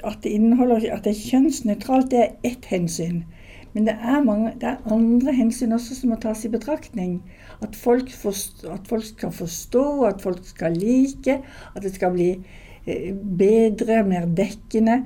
at 0.04 0.18
det 0.22 0.34
inneholder 0.36 0.86
at 0.92 1.04
det 1.04 1.14
er 1.14 1.24
kjønnsnøytralt, 1.30 2.10
det 2.10 2.20
er 2.22 2.34
ett 2.44 2.68
hensyn. 2.70 3.24
Men 3.76 3.86
det 3.86 3.96
er, 4.00 4.22
mange, 4.24 4.52
det 4.60 4.68
er 4.70 4.92
andre 4.92 5.32
hensyn 5.36 5.74
også 5.76 5.98
som 5.98 6.12
må 6.12 6.16
tas 6.20 6.44
i 6.44 6.52
betraktning. 6.52 7.18
At 7.62 7.76
folk, 7.76 8.08
forst- 8.08 8.64
at 8.72 8.88
folk 8.88 9.04
skal 9.04 9.32
forstå, 9.32 9.84
at 10.08 10.22
folk 10.24 10.40
skal 10.48 10.72
like, 10.72 11.38
at 11.76 11.82
det 11.82 11.94
skal 11.94 12.14
bli 12.16 12.30
eh, 12.86 13.12
bedre, 13.12 14.02
mer 14.08 14.24
dekkende. 14.26 15.02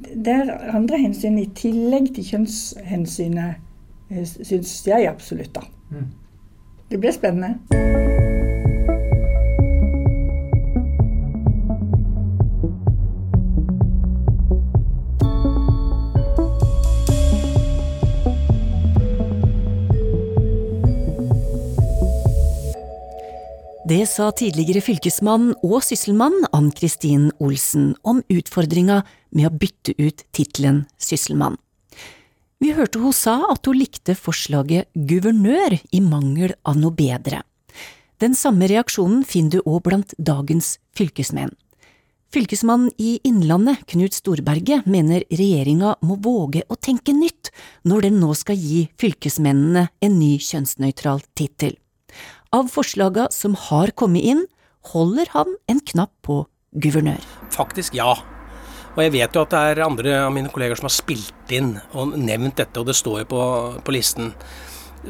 Det 0.00 0.32
er 0.32 0.56
andre 0.76 0.98
hensyn 1.04 1.36
i 1.38 1.50
tillegg 1.56 2.14
til 2.16 2.30
kjønnshensynet, 2.30 3.60
eh, 4.10 4.24
syns 4.24 4.72
jeg 4.88 5.08
absolutt, 5.08 5.54
da. 5.54 5.68
Mm. 5.92 6.08
Det 6.90 7.00
blir 7.00 7.12
spennende. 7.12 8.43
Det 23.84 24.06
sa 24.08 24.30
tidligere 24.32 24.80
fylkesmann 24.80 25.50
og 25.60 25.82
sysselmann 25.84 26.46
Ann 26.56 26.70
Kristin 26.72 27.26
Olsen 27.36 27.90
om 28.00 28.22
utfordringa 28.32 29.02
med 29.36 29.48
å 29.50 29.58
bytte 29.60 29.92
ut 29.98 30.22
tittelen 30.32 30.86
sysselmann. 30.96 31.58
Vi 32.64 32.72
hørte 32.72 33.02
hun 33.02 33.12
sa 33.12 33.34
at 33.52 33.68
hun 33.68 33.76
likte 33.76 34.16
forslaget 34.16 34.88
guvernør 34.96 35.76
i 35.92 36.00
mangel 36.00 36.56
av 36.64 36.80
noe 36.80 36.96
bedre. 36.96 37.42
Den 38.24 38.32
samme 38.32 38.70
reaksjonen 38.72 39.20
finner 39.28 39.58
du 39.58 39.68
òg 39.68 39.84
blant 39.84 40.16
dagens 40.16 40.78
fylkesmenn. 40.96 41.52
Fylkesmannen 42.32 42.88
i 42.96 43.18
Innlandet, 43.28 43.84
Knut 43.92 44.16
Storberget, 44.16 44.88
mener 44.88 45.28
regjeringa 45.28 45.98
må 46.00 46.16
våge 46.24 46.64
å 46.72 46.80
tenke 46.80 47.12
nytt 47.12 47.52
når 47.84 48.08
den 48.08 48.20
nå 48.24 48.32
skal 48.32 48.56
gi 48.56 48.86
fylkesmennene 48.96 49.90
en 50.00 50.20
ny 50.24 50.38
kjønnsnøytral 50.40 51.20
tittel. 51.36 51.76
Av 52.54 52.68
forslaga 52.70 53.26
som 53.34 53.56
har 53.58 53.90
kommet 53.98 54.22
inn, 54.22 54.44
holder 54.92 55.30
han 55.32 55.56
en 55.66 55.80
knapp 55.90 56.12
på 56.22 56.44
guvernør. 56.78 57.24
Faktisk 57.50 57.96
ja. 57.98 58.12
Og 58.94 59.00
jeg 59.02 59.14
vet 59.16 59.34
jo 59.34 59.42
at 59.42 59.50
det 59.50 59.62
er 59.72 59.82
andre 59.82 60.12
av 60.28 60.30
mine 60.36 60.52
kolleger 60.54 60.78
som 60.78 60.86
har 60.86 60.94
spilt 60.94 61.54
inn 61.54 61.72
og 61.98 62.14
nevnt 62.14 62.60
dette, 62.60 62.78
og 62.78 62.86
det 62.86 62.94
står 62.94 63.24
jo 63.24 63.28
på, 63.32 63.42
på 63.82 63.96
listen. 63.96 64.30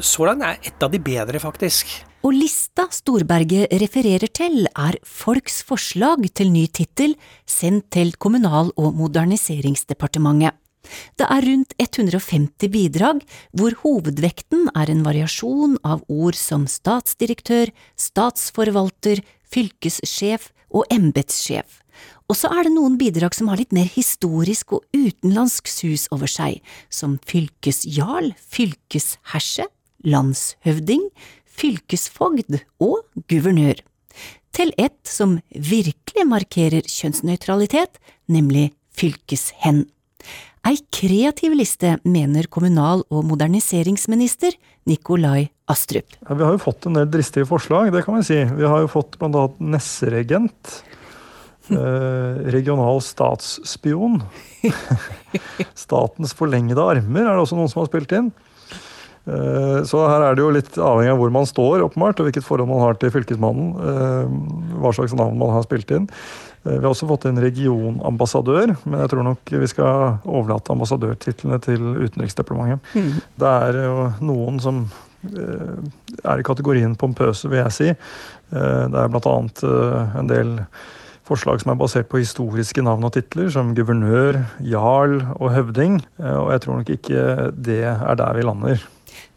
Så 0.01 0.25
langt 0.25 0.47
er 0.47 0.57
et 0.71 0.81
av 0.87 0.89
de 0.89 0.97
bedre, 0.97 1.37
faktisk. 1.43 1.93
Og 2.25 2.33
lista 2.33 2.87
Storberget 2.89 3.69
refererer 3.77 4.31
til, 4.33 4.65
er 4.65 4.97
folks 5.05 5.61
forslag 5.67 6.25
til 6.33 6.49
ny 6.49 6.65
tittel 6.73 7.13
sendt 7.45 7.91
til 7.93 8.15
Kommunal- 8.17 8.73
og 8.73 8.97
moderniseringsdepartementet. 8.97 10.57
Det 11.19 11.27
er 11.29 11.47
rundt 11.47 11.75
150 11.81 12.71
bidrag, 12.73 13.21
hvor 13.55 13.77
hovedvekten 13.83 14.69
er 14.75 14.91
en 14.91 15.05
variasjon 15.05 15.77
av 15.83 16.03
ord 16.11 16.37
som 16.39 16.67
statsdirektør, 16.69 17.71
statsforvalter, 17.99 19.23
fylkessjef 19.51 20.51
og 20.75 20.85
embetssjef. 20.93 21.81
Og 22.25 22.37
så 22.39 22.49
er 22.51 22.65
det 22.65 22.73
noen 22.73 22.97
bidrag 22.99 23.35
som 23.37 23.51
har 23.51 23.59
litt 23.61 23.73
mer 23.75 23.87
historisk 23.93 24.73
og 24.75 24.85
utenlandsk 24.97 25.69
sus 25.69 26.07
over 26.15 26.29
seg, 26.29 26.59
som 26.89 27.19
fylkesjarl, 27.29 28.31
fylkesherse, 28.41 29.67
landshøvding, 30.05 31.05
fylkesfogd 31.45 32.59
og 32.83 33.05
guvernør. 33.29 33.79
Til 34.55 34.71
ett 34.79 35.01
som 35.07 35.39
virkelig 35.51 36.25
markerer 36.27 36.87
kjønnsnøytralitet, 36.87 37.99
nemlig 38.31 38.71
fylkeshen. 38.95 39.85
Ei 40.65 40.79
kreativ 40.93 41.53
liste, 41.53 41.97
mener 42.03 42.47
kommunal- 42.49 43.05
og 43.13 43.25
moderniseringsminister 43.29 44.55
Nikolai 44.89 45.49
Astrup. 45.69 46.17
Ja, 46.25 46.33
vi 46.33 46.45
har 46.45 46.55
jo 46.55 46.63
fått 46.63 46.87
en 46.89 46.97
del 46.97 47.09
dristige 47.13 47.45
forslag, 47.49 47.91
det 47.93 48.01
kan 48.05 48.17
vi 48.17 48.25
si. 48.25 48.39
Vi 48.49 48.65
har 48.65 48.81
jo 48.81 48.89
fått 48.89 49.19
bl.a. 49.21 49.47
nesseregent. 49.59 50.79
Eh, 51.65 52.35
regional 52.53 52.99
statsspion. 53.01 54.19
Statens 55.73 56.35
forlengede 56.37 56.77
armer 56.77 57.25
er 57.25 57.31
det 57.31 57.41
også 57.41 57.57
noen 57.57 57.71
som 57.71 57.81
har 57.81 57.87
spilt 57.89 58.13
inn. 58.13 58.27
Eh, 59.25 59.79
så 59.89 60.03
her 60.05 60.21
er 60.27 60.37
det 60.37 60.43
jo 60.43 60.51
litt 60.53 60.77
avhengig 60.77 61.15
av 61.15 61.21
hvor 61.23 61.33
man 61.33 61.49
står, 61.49 61.81
åpenbart, 61.87 62.21
og 62.21 62.29
hvilket 62.29 62.45
forhold 62.45 62.69
man 62.69 62.83
har 62.83 62.99
til 63.01 63.09
Fylkesmannen. 63.13 63.71
Eh, 63.81 64.35
hva 64.83 64.93
slags 64.93 65.15
navn 65.17 65.41
man 65.41 65.55
har 65.55 65.65
spilt 65.65 65.89
inn. 65.95 66.05
Eh, 66.65 66.75
vi 66.75 66.81
har 66.81 66.91
også 66.91 67.09
fått 67.09 67.27
en 67.29 67.41
regionambassadør, 67.41 68.75
men 68.85 68.99
jeg 69.03 69.13
tror 69.13 69.27
nok 69.29 69.55
vi 69.63 69.71
skal 69.71 70.19
overlate 70.25 70.73
ambassadørtitlene 70.73 71.61
til 71.63 71.87
Utenriksdepartementet. 72.03 72.93
Mm. 72.95 73.23
Det 73.41 73.55
er 73.69 73.81
jo 73.85 74.09
noen 74.25 74.61
som 74.63 74.85
er 75.25 76.37
i 76.37 76.45
kategorien 76.45 76.91
pompøse, 77.01 77.49
vil 77.49 77.63
jeg 77.63 77.73
si. 77.73 77.87
Det 78.51 78.99
er 79.01 79.09
bl.a. 79.09 79.31
en 80.19 80.29
del 80.29 80.51
forslag 81.25 81.63
som 81.63 81.71
er 81.73 81.79
basert 81.79 82.11
på 82.11 82.21
historiske 82.21 82.83
navn 82.85 83.07
og 83.07 83.15
titler, 83.15 83.49
som 83.49 83.73
guvernør, 83.73 84.43
jarl 84.61 85.17
og 85.39 85.49
høvding. 85.55 85.97
Og 86.21 86.51
jeg 86.53 86.61
tror 86.61 86.77
nok 86.77 86.91
ikke 86.93 87.23
det 87.57 87.81
er 87.89 88.19
der 88.21 88.37
vi 88.37 88.45
lander. 88.45 88.85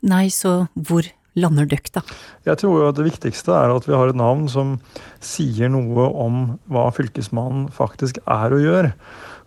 Nei, 0.04 0.26
så 0.28 0.66
hvor 0.75 1.08
lander 1.38 1.68
da? 1.68 2.02
Jeg 2.47 2.61
tror 2.61 2.83
jo 2.83 2.90
at 2.90 2.99
det 2.99 3.09
viktigste 3.09 3.54
er 3.54 3.73
at 3.75 3.88
vi 3.88 3.97
har 3.97 4.11
et 4.11 4.18
navn 4.18 4.47
som 4.50 4.76
sier 5.25 5.71
noe 5.73 6.09
om 6.12 6.45
hva 6.71 6.88
Fylkesmannen 6.95 7.68
faktisk 7.75 8.21
er 8.26 8.54
og 8.54 8.64
gjør. 8.64 8.92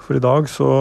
For 0.02 0.18
i 0.18 0.24
dag 0.24 0.50
så 0.52 0.72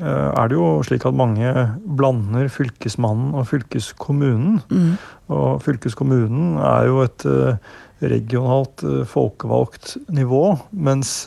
eh, 0.00 0.28
er 0.28 0.50
det 0.50 0.58
jo 0.58 0.68
slik 0.86 1.06
at 1.08 1.16
mange 1.16 1.52
blander 1.98 2.50
Fylkesmannen 2.52 3.34
og 3.38 3.48
fylkeskommunen. 3.50 4.60
Mm. 4.70 4.92
Og 5.32 5.62
fylkeskommunen 5.64 6.58
er 6.60 6.90
jo 6.90 7.00
et 7.04 7.26
eh, 7.30 7.72
regionalt 8.04 8.84
eh, 8.84 9.02
folkevalgt 9.08 9.96
nivå, 10.12 10.44
mens 10.72 11.22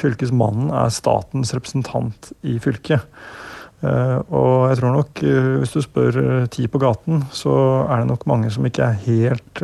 fylkesmannen 0.00 0.72
er 0.72 0.94
statens 0.94 1.54
representant 1.56 2.32
i 2.40 2.56
fylket. 2.62 3.04
Eh, 3.80 4.18
og 4.36 4.68
jeg 4.68 4.80
tror 4.80 4.92
nok, 4.92 5.22
eh, 5.24 5.52
hvis 5.62 5.72
du 5.72 5.80
spør 5.80 6.18
eh, 6.20 6.48
ti 6.52 6.66
på 6.68 6.80
gaten, 6.82 7.22
så 7.32 7.54
er 7.86 8.02
det 8.02 8.10
nok 8.10 8.26
mange 8.28 8.50
som 8.52 8.66
ikke 8.68 8.90
er 8.90 8.98
helt 9.06 9.62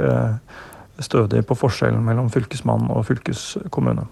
stødige 0.97 1.45
på 1.45 1.57
forskjellen 1.61 2.01
mellom 2.01 2.31
fylkesmann 2.33 2.89
og 2.89 3.05
fylkeskommune. 3.05 4.07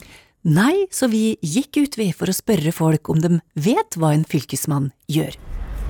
Nei, 0.45 0.85
så 0.93 1.09
vi 1.09 1.39
gikk 1.41 1.79
ut 1.81 1.97
ved 1.97 2.13
for 2.19 2.29
å 2.29 2.37
spørre 2.37 2.75
folk 2.77 3.09
om 3.09 3.23
de 3.25 3.39
vet 3.57 3.97
hva 3.97 4.13
en 4.13 4.27
fylkesmann 4.29 4.91
gjør. 5.09 5.39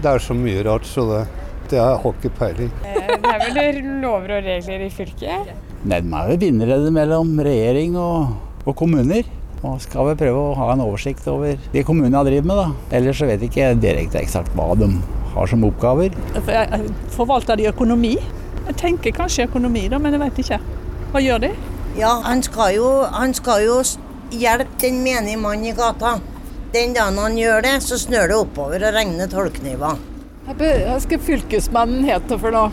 Det 0.04 0.12
er 0.12 0.22
så 0.22 0.36
mye 0.38 0.62
rart, 0.62 0.86
så 0.86 1.02
det, 1.08 1.24
det 1.72 1.82
har 1.82 1.98
jeg 1.98 2.14
ikke 2.14 2.34
peiling. 2.38 2.70
Det 2.84 3.32
er 3.32 3.42
vel 3.56 3.80
lover 4.04 4.36
og 4.36 4.46
regler 4.46 4.86
i 4.86 4.90
fylket? 4.94 5.50
Nei, 5.82 5.98
de 5.98 6.14
er 6.14 6.30
vel 6.30 6.38
bindeleddet 6.44 6.94
mellom 6.94 7.34
regjering 7.42 7.98
og, 7.98 8.36
og 8.62 8.78
kommuner. 8.78 9.26
Og 9.64 9.80
skal 9.80 10.10
vi 10.10 10.16
prøve 10.20 10.40
å 10.50 10.54
ha 10.58 10.70
en 10.74 10.82
oversikt 10.84 11.26
over 11.32 11.56
de 11.72 11.82
kommunene 11.88 12.20
jeg 12.20 12.28
driver 12.28 12.48
med, 12.50 12.58
da. 12.60 12.96
Ellers 12.98 13.20
så 13.20 13.28
vet 13.30 13.40
jeg 13.40 13.52
ikke 13.52 13.70
direkte 13.80 14.20
eksakt 14.20 14.52
hva 14.58 14.74
de 14.76 14.90
har 15.34 15.48
som 15.50 15.64
oppgaver. 15.66 16.12
Forvalter 17.16 17.58
de 17.58 17.70
økonomi? 17.72 18.18
Jeg 18.64 18.76
tenker 18.80 19.14
kanskje 19.16 19.48
økonomi, 19.48 19.86
da, 19.92 20.00
men 20.00 20.16
jeg 20.16 20.22
vet 20.22 20.42
ikke. 20.44 20.60
Hva 21.14 21.22
gjør 21.24 21.46
de? 21.46 21.50
Ja, 21.96 22.12
han 22.26 22.42
skal 22.44 22.76
jo, 22.76 22.88
han 23.14 23.34
skal 23.36 23.64
jo 23.64 23.80
hjelpe 24.34 24.80
den 24.82 25.00
menige 25.04 25.40
mannen 25.40 25.70
i 25.70 25.74
gata. 25.76 26.18
Den 26.74 26.94
dagen 26.96 27.20
han 27.22 27.36
gjør 27.38 27.64
det, 27.64 27.74
så 27.86 27.96
snør 28.00 28.32
det 28.32 28.38
oppover 28.40 28.84
og 28.88 28.96
regner 28.96 29.30
tolvkniver. 29.30 30.00
Hva 30.44 30.96
skal 31.00 31.22
fylkesmannen 31.24 32.04
hete 32.04 32.36
for 32.40 32.52
noe? 32.52 32.72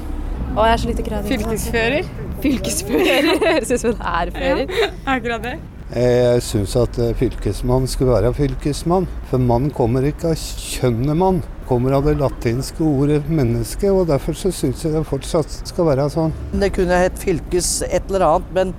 Å, 0.52 0.66
jeg 0.68 0.74
er 0.74 0.82
så 0.82 0.90
lite 0.90 1.06
kreativ. 1.08 1.32
Fylkesfører? 1.38 2.10
Fylkesfører 2.44 3.30
høres 3.46 3.72
ut 3.72 3.84
som 3.86 3.94
en 3.94 4.02
ærfører. 4.12 4.66
Ja, 4.68 4.90
akkurat 5.16 5.46
det. 5.46 5.60
Jeg 5.92 6.40
syns 6.46 6.72
at 6.80 6.96
eh, 7.04 7.10
fylkesmann 7.20 7.84
skulle 7.92 8.14
være 8.16 8.30
fylkesmann. 8.38 9.10
For 9.28 9.42
mann 9.44 9.68
kommer 9.76 10.06
ikke 10.08 10.30
av 10.32 10.40
kjønnet 10.40 11.18
mann. 11.20 11.42
Kommer 11.68 11.98
av 11.98 12.06
det 12.08 12.14
latinske 12.20 12.84
ordet 12.86 13.26
menneske, 13.28 13.92
og 13.92 14.08
derfor 14.08 14.38
så 14.40 14.54
syns 14.56 14.86
jeg 14.86 14.94
det 14.96 15.02
fortsatt 15.08 15.52
skal 15.68 15.90
være 15.90 16.06
sånn. 16.14 16.32
Det 16.64 16.72
kunne 16.78 17.00
hett 17.02 17.20
fylkes 17.20 17.82
et 17.90 18.08
eller 18.08 18.24
annet, 18.28 18.54
men 18.56 18.72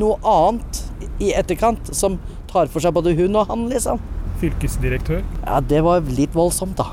noe 0.00 0.16
annet 0.24 0.80
i 1.20 1.34
etterkant 1.36 1.92
som 1.92 2.16
tar 2.48 2.72
for 2.72 2.80
seg 2.80 2.96
både 2.96 3.12
hun 3.18 3.36
og 3.36 3.52
han, 3.52 3.66
liksom. 3.68 4.00
Fylkesdirektør? 4.40 5.20
Ja, 5.44 5.60
det 5.60 5.82
var 5.84 6.00
litt 6.16 6.32
voldsomt, 6.36 6.80
da. 6.80 6.88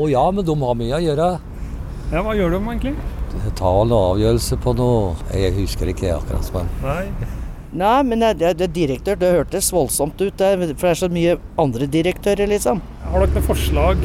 Å 0.00 0.08
ja, 0.08 0.24
men 0.32 0.46
de 0.48 0.56
har 0.62 0.80
mye 0.80 0.96
å 0.96 1.02
gjøre. 1.04 1.28
Ja, 2.10 2.24
Hva 2.24 2.32
gjør 2.34 2.56
de 2.56 2.62
egentlig? 2.64 2.96
Ta 3.60 3.70
en 3.84 3.92
avgjørelse 3.94 4.56
på 4.64 4.72
noe 4.74 5.36
Jeg 5.36 5.52
husker 5.60 5.92
ikke 5.92 6.16
akkurat. 6.16 6.48
Men. 6.56 6.72
Nei. 6.82 7.28
Nei, 7.70 8.02
men 8.02 8.18
det, 8.18 8.32
det, 8.40 8.54
det 8.58 8.66
direktør, 8.74 9.18
det 9.20 9.30
hørtes 9.30 9.70
voldsomt 9.72 10.18
ut, 10.18 10.34
det, 10.38 10.50
for 10.58 10.72
det 10.72 10.90
er 10.90 10.98
så 10.98 11.08
mye 11.12 11.36
andre 11.60 11.86
direktører, 11.86 12.50
liksom. 12.50 12.80
Har 13.06 13.22
dere 13.22 13.36
noen 13.36 13.46
forslag 13.46 14.00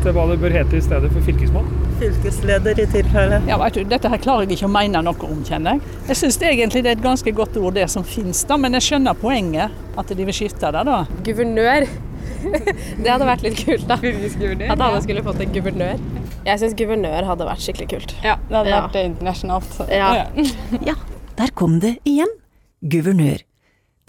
til 0.00 0.14
hva 0.16 0.26
det 0.30 0.36
bør 0.40 0.54
hete 0.54 0.78
i 0.78 0.82
stedet 0.84 1.10
for 1.12 1.26
fylkesmann? 1.26 1.66
Fylkesleder 2.00 2.78
i 2.80 2.86
tilfelle. 2.88 3.40
Ja, 3.50 3.58
vet 3.60 3.76
du, 3.76 3.82
Dette 3.90 4.12
her 4.12 4.20
klarer 4.22 4.46
jeg 4.46 4.56
ikke 4.56 4.68
å 4.68 4.72
mene 4.72 5.02
noe 5.04 5.26
om, 5.26 5.40
kjenner 5.44 5.76
jeg. 5.76 5.96
Jeg 6.12 6.20
syns 6.22 6.38
egentlig 6.38 6.84
det 6.86 6.92
er 6.92 7.00
et 7.00 7.04
ganske 7.04 7.34
godt 7.36 7.58
ord, 7.60 7.74
det 7.76 7.88
som 7.92 8.06
finnes, 8.06 8.44
da, 8.46 8.56
men 8.60 8.78
jeg 8.78 8.86
skjønner 8.86 9.18
poenget. 9.18 9.74
At 9.98 10.12
de 10.14 10.26
vil 10.28 10.36
skifte 10.36 10.70
det, 10.72 10.84
da. 10.86 11.02
Guvernør. 11.26 11.88
det 13.02 13.10
hadde 13.10 13.26
vært 13.26 13.42
litt 13.44 13.58
kult, 13.58 13.88
da. 13.90 13.98
At 13.98 14.84
alle 14.86 15.00
skulle 15.02 15.24
fått 15.26 15.42
en 15.42 15.56
guvernør. 15.56 16.04
Jeg 16.46 16.62
syns 16.62 16.76
guvernør 16.78 17.26
hadde 17.28 17.48
vært 17.50 17.66
skikkelig 17.66 17.90
kult. 17.90 18.14
Ja, 18.22 18.38
det 18.46 18.60
hadde 18.60 18.72
ja. 18.72 18.84
vært 18.86 19.00
internasjonalt. 19.02 19.82
Ja. 19.90 20.12
ja, 20.92 20.96
der 21.42 21.52
kom 21.58 21.82
det 21.82 21.98
igjen 22.08 22.38
guvernør, 22.80 23.44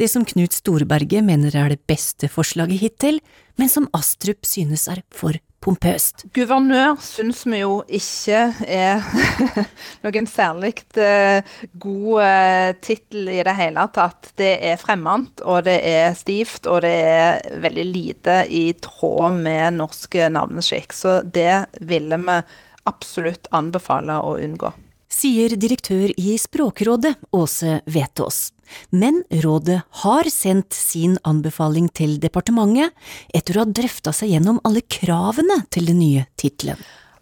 det 0.02 0.08
som 0.10 0.24
Knut 0.26 0.56
Storberget 0.56 1.22
mener 1.22 1.54
er 1.54 1.70
det 1.70 1.84
beste 1.86 2.26
forslaget 2.32 2.82
hittil, 2.82 3.20
men 3.60 3.70
som 3.70 3.86
Astrup 3.94 4.48
synes 4.50 4.88
er 4.90 5.04
for 5.14 5.38
pompøst. 5.62 6.24
Guvernør 6.34 6.96
syns 7.06 7.44
vi 7.46 7.60
jo 7.62 7.84
ikke 7.86 8.40
er 8.66 9.04
noen 10.06 10.30
særlig 10.30 10.74
eh, 10.98 11.46
god 11.84 12.24
eh, 12.26 12.72
tittel 12.82 13.30
i 13.30 13.44
det 13.46 13.56
hele 13.60 13.86
tatt. 13.94 14.32
Det 14.42 14.56
er 14.72 14.82
fremmed, 14.82 15.46
og 15.46 15.68
det 15.70 15.78
er 15.86 16.18
stivt, 16.18 16.66
og 16.66 16.82
det 16.88 16.96
er 16.98 17.62
veldig 17.62 17.88
lite 17.92 18.42
i 18.50 18.72
tråd 18.82 19.38
med 19.44 19.78
norsk 19.78 20.18
navneskikk. 20.34 20.98
Så 20.98 21.20
det 21.22 21.68
ville 21.78 22.18
vi 22.26 22.42
absolutt 22.90 23.52
anbefale 23.54 24.18
å 24.26 24.40
unngå 24.42 24.74
sier 25.12 25.56
direktør 25.60 26.14
i 26.18 26.38
Språkrådet, 26.40 27.18
Åse 27.36 27.82
Vetås. 27.86 28.52
Men 28.90 29.24
rådet 29.44 29.82
har 30.04 30.30
sendt 30.32 30.74
sin 30.74 31.18
anbefaling 31.28 31.90
til 31.92 32.16
departementet 32.24 32.96
etter 33.36 33.58
å 33.58 33.66
ha 33.66 33.76
drøfta 33.82 34.14
seg 34.16 34.32
gjennom 34.36 34.62
alle 34.68 34.84
kravene 34.88 35.62
til 35.74 35.92
den 35.92 36.00
nye 36.00 36.26
tittelen. 36.40 36.80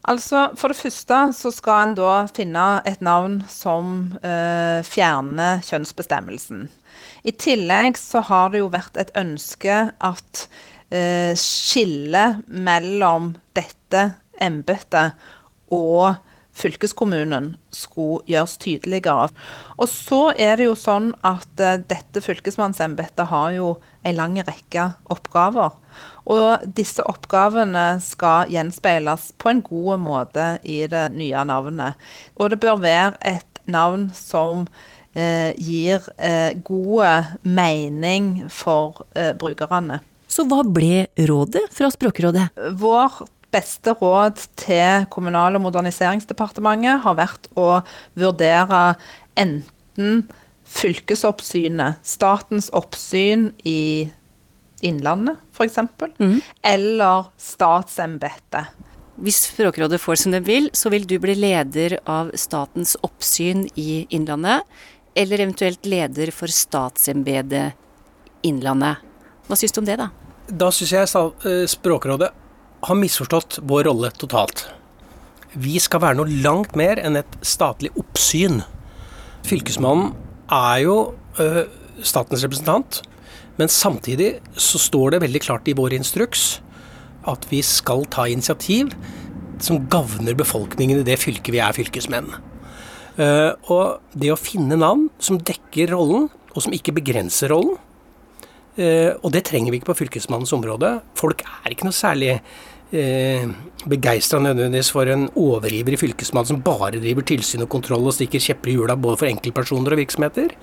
Altså, 0.09 0.47
For 0.57 0.71
det 0.71 0.79
første 0.79 1.17
så 1.35 1.51
skal 1.53 1.89
en 1.89 1.97
da 1.97 2.13
finne 2.31 2.67
et 2.87 3.01
navn 3.03 3.41
som 3.51 4.13
eh, 4.23 4.79
fjerner 4.87 5.59
kjønnsbestemmelsen. 5.65 6.69
I 7.27 7.33
tillegg 7.35 7.99
så 7.99 8.23
har 8.29 8.53
det 8.53 8.63
jo 8.63 8.71
vært 8.73 8.97
et 9.01 9.11
ønske 9.19 9.81
at 9.91 10.45
eh, 10.89 11.35
skillet 11.37 12.41
mellom 12.47 13.33
dette 13.57 14.07
embetet 14.39 15.19
og 15.75 16.15
fylkeskommunen 16.59 17.53
skulle 17.73 18.23
gjøres 18.29 18.57
tydeligere. 18.61 19.29
Og 19.79 19.89
så 19.91 20.21
er 20.35 20.59
det 20.59 20.69
jo 20.69 20.75
sånn 20.79 21.13
at 21.25 21.63
eh, 21.63 21.79
dette 21.89 22.23
fylkesmannsembetet 22.25 23.29
har 23.31 23.53
jo 23.55 23.73
en 24.03 24.17
lang 24.17 24.37
rekke 24.39 24.91
oppgaver. 25.11 25.75
Og 26.29 26.67
disse 26.77 27.03
oppgavene 27.09 27.99
skal 28.03 28.51
gjenspeiles 28.53 29.31
på 29.41 29.51
en 29.51 29.63
god 29.65 30.03
måte 30.03 30.49
i 30.63 30.83
det 30.91 31.07
nye 31.15 31.43
navnet. 31.47 31.97
Og 32.37 32.53
det 32.53 32.61
bør 32.61 32.81
være 32.83 33.17
et 33.25 33.63
navn 33.69 34.09
som 34.15 34.67
eh, 35.13 35.51
gir 35.57 36.05
eh, 36.17 36.53
god 36.65 37.41
mening 37.43 38.45
for 38.53 39.05
eh, 39.15 39.33
brukerne. 39.37 40.01
Så 40.29 40.45
hva 40.45 40.61
ble 40.61 41.07
rådet 41.25 41.65
fra 41.73 41.89
Språkrådet? 41.93 42.51
Vår 42.77 43.23
beste 43.53 43.93
råd 43.97 44.41
til 44.59 45.07
Kommunal- 45.13 45.57
og 45.57 45.65
moderniseringsdepartementet 45.65 47.01
har 47.05 47.17
vært 47.17 47.49
å 47.57 47.81
vurdere 48.19 48.83
enten 49.39 50.23
fylkesoppsynet, 50.69 52.03
statens 52.05 52.69
oppsyn 52.77 53.49
i 53.65 54.09
Innlandet 54.85 55.39
f.eks., 55.51 55.79
mm. 56.19 56.37
eller 56.63 57.25
statsembetet. 57.41 58.69
Hvis 59.19 59.41
Språkrådet 59.49 59.99
får 59.99 60.21
som 60.21 60.31
det 60.31 60.45
vil, 60.47 60.69
så 60.71 60.91
vil 60.93 61.03
du 61.09 61.17
bli 61.19 61.35
leder 61.35 61.97
av 62.07 62.29
statens 62.39 62.95
oppsyn 63.03 63.65
i 63.75 64.05
Innlandet, 64.15 64.63
eller 65.19 65.41
eventuelt 65.43 65.89
leder 65.89 66.31
for 66.31 66.47
statsembetet 66.53 67.75
Innlandet. 68.47 69.01
Hva 69.49 69.57
syns 69.59 69.75
du 69.75 69.81
om 69.81 69.89
det, 69.89 69.97
da? 69.99 70.07
Da 70.47 70.69
syns 70.71 70.93
jeg 70.95 71.67
Språkrådet 71.73 72.31
har 72.85 72.99
misforstått 72.99 73.59
vår 73.67 73.87
rolle 73.89 74.11
totalt. 74.15 74.67
Vi 75.53 75.79
skal 75.81 76.03
være 76.03 76.19
noe 76.19 76.41
langt 76.43 76.75
mer 76.79 77.01
enn 77.01 77.17
et 77.19 77.39
statlig 77.45 77.91
oppsyn. 77.99 78.61
Fylkesmannen 79.47 80.13
er 80.53 80.83
jo 80.85 80.97
ø, 81.41 81.65
statens 82.05 82.43
representant, 82.45 83.01
men 83.59 83.71
samtidig 83.71 84.37
så 84.55 84.79
står 84.79 85.15
det 85.15 85.23
veldig 85.25 85.41
klart 85.43 85.67
i 85.67 85.75
vår 85.75 85.97
instruks 85.97 86.59
at 87.27 87.43
vi 87.51 87.59
skal 87.65 88.05
ta 88.13 88.27
initiativ 88.29 88.93
som 89.59 89.83
gagner 89.91 90.37
befolkningen 90.39 91.01
i 91.01 91.07
det 91.07 91.17
fylket 91.19 91.51
vi 91.51 91.59
er 91.63 91.75
fylkesmenn. 91.75 92.29
Uh, 93.19 93.51
og 93.67 94.15
det 94.15 94.31
å 94.31 94.39
finne 94.39 94.77
navn 94.79 95.09
som 95.19 95.41
dekker 95.43 95.91
rollen, 95.91 96.29
og 96.55 96.63
som 96.63 96.75
ikke 96.75 96.95
begrenser 96.95 97.51
rollen, 97.51 97.75
og 98.79 99.31
det 99.33 99.43
trenger 99.49 99.73
vi 99.73 99.79
ikke 99.79 99.91
på 99.91 99.97
fylkesmannens 100.05 100.53
område. 100.55 100.93
Folk 101.19 101.43
er 101.43 101.73
ikke 101.73 101.87
noe 101.87 101.95
særlig 101.95 102.37
uh, 102.39 103.49
begeistra 103.89 104.39
nødvendigvis 104.43 104.91
for 104.95 105.09
en 105.11 105.27
overivrig 105.39 105.99
fylkesmann 105.99 106.47
som 106.47 106.63
bare 106.63 107.01
driver 107.01 107.27
tilsyn 107.27 107.65
og 107.65 107.71
kontroll 107.73 108.07
og 108.07 108.15
stikker 108.15 108.43
kjepper 108.43 108.71
i 108.71 108.77
hjula 108.77 108.95
både 108.95 109.19
for 109.21 109.31
enkeltpersoner 109.31 109.95
og 109.95 110.01
virksomheter. 110.01 110.55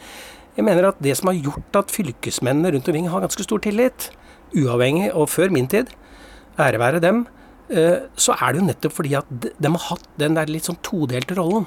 Jeg 0.56 0.64
mener 0.64 0.88
at 0.88 1.00
det 1.04 1.16
som 1.18 1.28
har 1.28 1.40
gjort 1.44 1.82
at 1.82 1.92
fylkesmennene 1.92 2.72
rundt 2.72 2.88
omkring 2.88 3.10
har 3.12 3.24
ganske 3.26 3.44
stor 3.44 3.60
tillit, 3.60 4.10
uavhengig 4.56 5.10
og 5.12 5.28
før 5.28 5.52
min 5.52 5.68
tid, 5.68 5.90
ære 6.56 6.80
være 6.80 7.02
dem, 7.04 7.26
så 7.68 8.36
er 8.38 8.54
det 8.54 8.60
jo 8.60 8.66
nettopp 8.68 8.94
fordi 8.94 9.14
at 9.18 9.30
de 9.42 9.68
har 9.68 9.84
hatt 9.88 10.04
den 10.20 10.36
der 10.38 10.50
litt 10.50 10.68
sånn 10.68 10.78
todelte 10.86 11.34
rollen. 11.34 11.66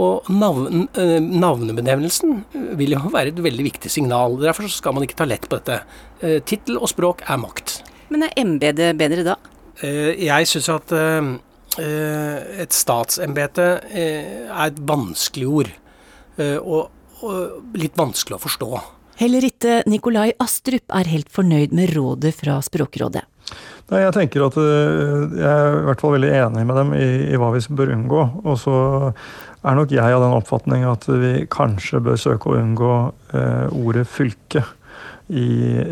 Og 0.00 0.28
navn, 0.32 0.86
navnebenevnelsen 0.94 2.38
vil 2.78 2.94
jo 2.94 3.12
være 3.12 3.34
et 3.34 3.42
veldig 3.44 3.66
viktig 3.66 3.90
signal. 3.92 4.38
Derfor 4.40 4.70
skal 4.72 4.96
man 4.96 5.04
ikke 5.04 5.18
ta 5.18 5.26
lett 5.28 5.44
på 5.50 5.58
dette. 5.58 5.82
Tittel 6.48 6.78
og 6.80 6.88
språk 6.92 7.24
er 7.28 7.40
makt. 7.42 7.80
Men 8.12 8.24
er 8.26 8.36
embetet 8.40 8.96
bedre 9.00 9.26
da? 9.26 9.36
Jeg 9.80 10.48
syns 10.50 10.70
at 10.72 10.94
et 11.80 12.76
statsembete 12.76 13.68
er 13.90 14.64
et 14.66 14.80
vanskelig 14.88 15.50
ord. 15.60 15.74
Og, 16.40 16.88
og 17.20 17.76
litt 17.76 17.98
vanskelig 18.00 18.38
å 18.38 18.42
forstå. 18.46 18.70
Heller 19.20 19.44
ikke 19.44 19.82
Nikolai 19.90 20.30
Astrup 20.40 20.94
er 20.96 21.10
helt 21.12 21.28
fornøyd 21.32 21.74
med 21.76 21.92
rådet 21.92 22.32
fra 22.38 22.56
Språkrådet. 22.64 23.26
Nei, 23.90 24.00
Jeg 24.06 24.14
tenker 24.14 24.46
at 24.46 24.56
jeg 24.56 25.44
er 25.50 25.76
i 25.80 25.84
hvert 25.88 26.00
fall 26.00 26.14
veldig 26.14 26.30
enig 26.38 26.62
med 26.68 26.78
dem 26.78 26.92
i, 26.96 27.08
i 27.34 27.40
hva 27.40 27.50
vi 27.52 27.60
bør 27.76 27.92
unngå. 27.96 28.22
Og 28.46 28.56
så 28.62 28.74
er 29.62 29.76
nok 29.76 29.92
jeg 29.92 30.16
av 30.16 30.22
den 30.24 30.36
oppfatning 30.36 30.84
at 30.88 31.06
vi 31.08 31.32
kanskje 31.52 32.00
bør 32.04 32.20
søke 32.20 32.50
å 32.50 32.58
unngå 32.60 32.92
eh, 33.36 33.66
ordet 33.76 34.06
fylke 34.08 34.64
i, 35.30 35.46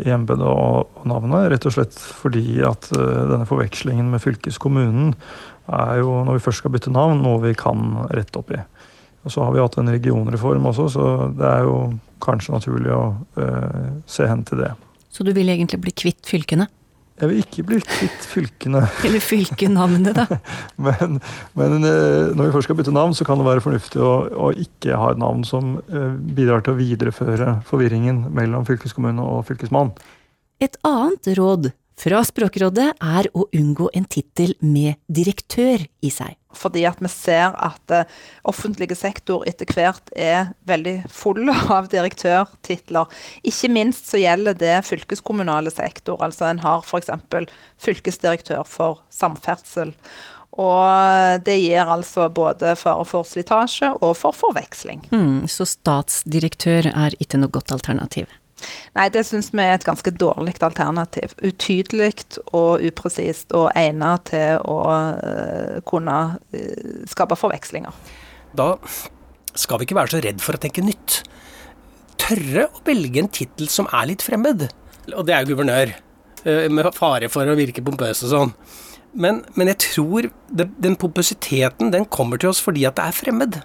embetet 0.09 0.43
og, 0.45 0.89
navnet. 1.07 1.49
Rett 1.53 1.67
og 1.69 1.75
slett 1.75 1.95
fordi 1.95 2.59
at 2.65 2.89
uh, 2.95 3.29
denne 3.29 3.47
forvekslingen 3.47 4.09
med 4.11 4.23
fylkeskommunen 4.23 5.13
er 5.69 6.01
jo, 6.01 6.17
når 6.25 6.39
vi 6.39 6.43
først 6.47 6.63
skal 6.63 6.73
bytte 6.73 6.93
navn, 6.93 7.21
noe 7.23 7.39
vi 7.43 7.53
kan 7.57 8.03
rette 8.11 8.41
opp 8.41 8.51
i. 8.55 8.59
Og 9.23 9.33
Så 9.33 9.43
har 9.43 9.53
vi 9.55 9.61
hatt 9.61 9.77
en 9.79 9.91
regionreform 9.91 10.67
også, 10.71 10.89
så 10.95 11.05
det 11.35 11.47
er 11.47 11.67
jo 11.67 11.77
kanskje 12.23 12.55
naturlig 12.57 12.91
å 12.95 13.03
uh, 13.39 13.87
se 14.09 14.27
hen 14.27 14.43
til 14.47 14.63
det. 14.65 14.73
Så 15.09 15.25
du 15.25 15.31
vil 15.35 15.49
egentlig 15.51 15.81
bli 15.85 15.95
kvitt 15.95 16.27
fylkene? 16.27 16.67
Jeg 17.19 17.29
vil 17.29 17.41
ikke 17.43 17.65
bli 17.67 17.79
kvitt 17.83 18.27
fylkene. 18.31 18.85
Eller 19.07 19.23
fylkenavnet, 19.23 20.15
da. 20.15 20.39
men, 20.85 21.19
men, 21.59 21.75
når 21.83 22.39
vi 22.39 22.53
først 22.55 22.69
skal 22.69 22.79
bytte 22.79 22.95
navn, 22.95 23.15
så 23.17 23.27
kan 23.27 23.41
det 23.41 23.47
være 23.49 23.65
fornuftig 23.65 23.99
å, 24.03 24.13
å 24.47 24.53
ikke 24.55 24.99
ha 24.99 25.11
et 25.13 25.19
navn 25.21 25.43
som 25.47 25.77
bidrar 26.37 26.63
til 26.63 26.75
å 26.75 26.79
videreføre 26.79 27.57
forvirringen 27.67 28.25
mellom 28.35 28.67
fylkeskommune 28.67 29.25
og 29.25 29.43
fylkesmann. 29.49 29.91
Et 30.63 30.75
annet 30.87 31.31
råd 31.39 31.71
fra 31.99 32.21
Språkrådet 32.23 32.93
er 33.03 33.27
å 33.35 33.45
unngå 33.55 33.89
en 33.97 34.05
tittel 34.07 34.53
med 34.63 34.95
direktør 35.11 35.83
i 35.99 36.11
seg. 36.13 36.37
Fordi 36.55 36.85
at 36.87 37.01
vi 37.03 37.09
ser 37.11 37.53
at 37.53 37.91
offentlige 37.91 38.47
offentlig 38.49 38.97
sektor 38.97 39.43
etter 39.47 39.67
hvert 39.69 40.09
er 40.15 40.53
veldig 40.69 40.95
full 41.11 41.51
av 41.75 41.91
direktørtitler. 41.91 43.11
Ikke 43.43 43.71
minst 43.75 44.09
så 44.09 44.21
gjelder 44.21 44.57
det 44.57 44.79
fylkeskommunale 44.87 45.73
sektor. 45.75 46.23
Altså 46.23 46.49
en 46.49 46.63
har 46.63 46.87
f.eks. 46.87 47.11
fylkesdirektør 47.83 48.63
for 48.67 49.03
samferdsel. 49.13 49.93
Og 50.59 51.43
det 51.45 51.59
gir 51.61 51.87
altså 51.87 52.27
både 52.33 52.73
fare 52.79 53.05
for 53.07 53.27
slitasje 53.27 53.91
og 53.99 54.15
for 54.17 54.35
forveksling. 54.35 55.05
Mm, 55.13 55.47
så 55.51 55.67
statsdirektør 55.67 56.89
er 56.89 57.15
ikke 57.21 57.39
noe 57.39 57.53
godt 57.53 57.75
alternativ? 57.75 58.31
Nei, 58.97 59.07
det 59.13 59.25
syns 59.27 59.51
vi 59.53 59.63
er 59.63 59.77
et 59.77 59.85
ganske 59.87 60.11
dårlig 60.15 60.55
alternativ. 60.65 61.35
Utydelig 61.45 62.11
og 62.51 62.83
upresist 62.85 63.53
og 63.57 63.69
egnet 63.77 64.29
til 64.31 64.59
å 64.67 64.79
uh, 64.89 65.77
kunne 65.89 66.17
uh, 66.39 67.05
skape 67.09 67.37
forvekslinger. 67.39 67.95
Da 68.57 68.73
skal 69.57 69.79
vi 69.79 69.87
ikke 69.87 69.99
være 69.99 70.15
så 70.15 70.23
redd 70.25 70.43
for 70.43 70.57
å 70.57 70.61
tenke 70.61 70.83
nytt. 70.85 71.21
Tørre 72.19 72.67
å 72.69 72.83
velge 72.87 73.23
en 73.23 73.31
tittel 73.33 73.71
som 73.71 73.89
er 73.93 74.11
litt 74.11 74.25
fremmed. 74.25 74.67
Og 75.15 75.25
det 75.25 75.35
er 75.35 75.45
jo 75.45 75.55
guvernør. 75.55 75.95
Uh, 76.45 76.67
med 76.71 76.93
fare 76.95 77.31
for 77.31 77.47
å 77.49 77.57
virke 77.59 77.83
pompøs 77.85 78.23
og 78.27 78.33
sånn. 78.35 78.55
Men, 79.09 79.41
men, 79.57 79.71
jeg 79.71 79.79
tror 79.81 80.27
det, 80.53 80.67
den 80.77 80.93
pompøsiteten 80.99 81.89
den 81.93 82.05
kommer 82.13 82.37
til 82.37 82.51
oss 82.51 82.59
fordi 82.61 82.83
at 82.85 82.99
det 82.99 83.07
er 83.07 83.17
fremmed. 83.17 83.57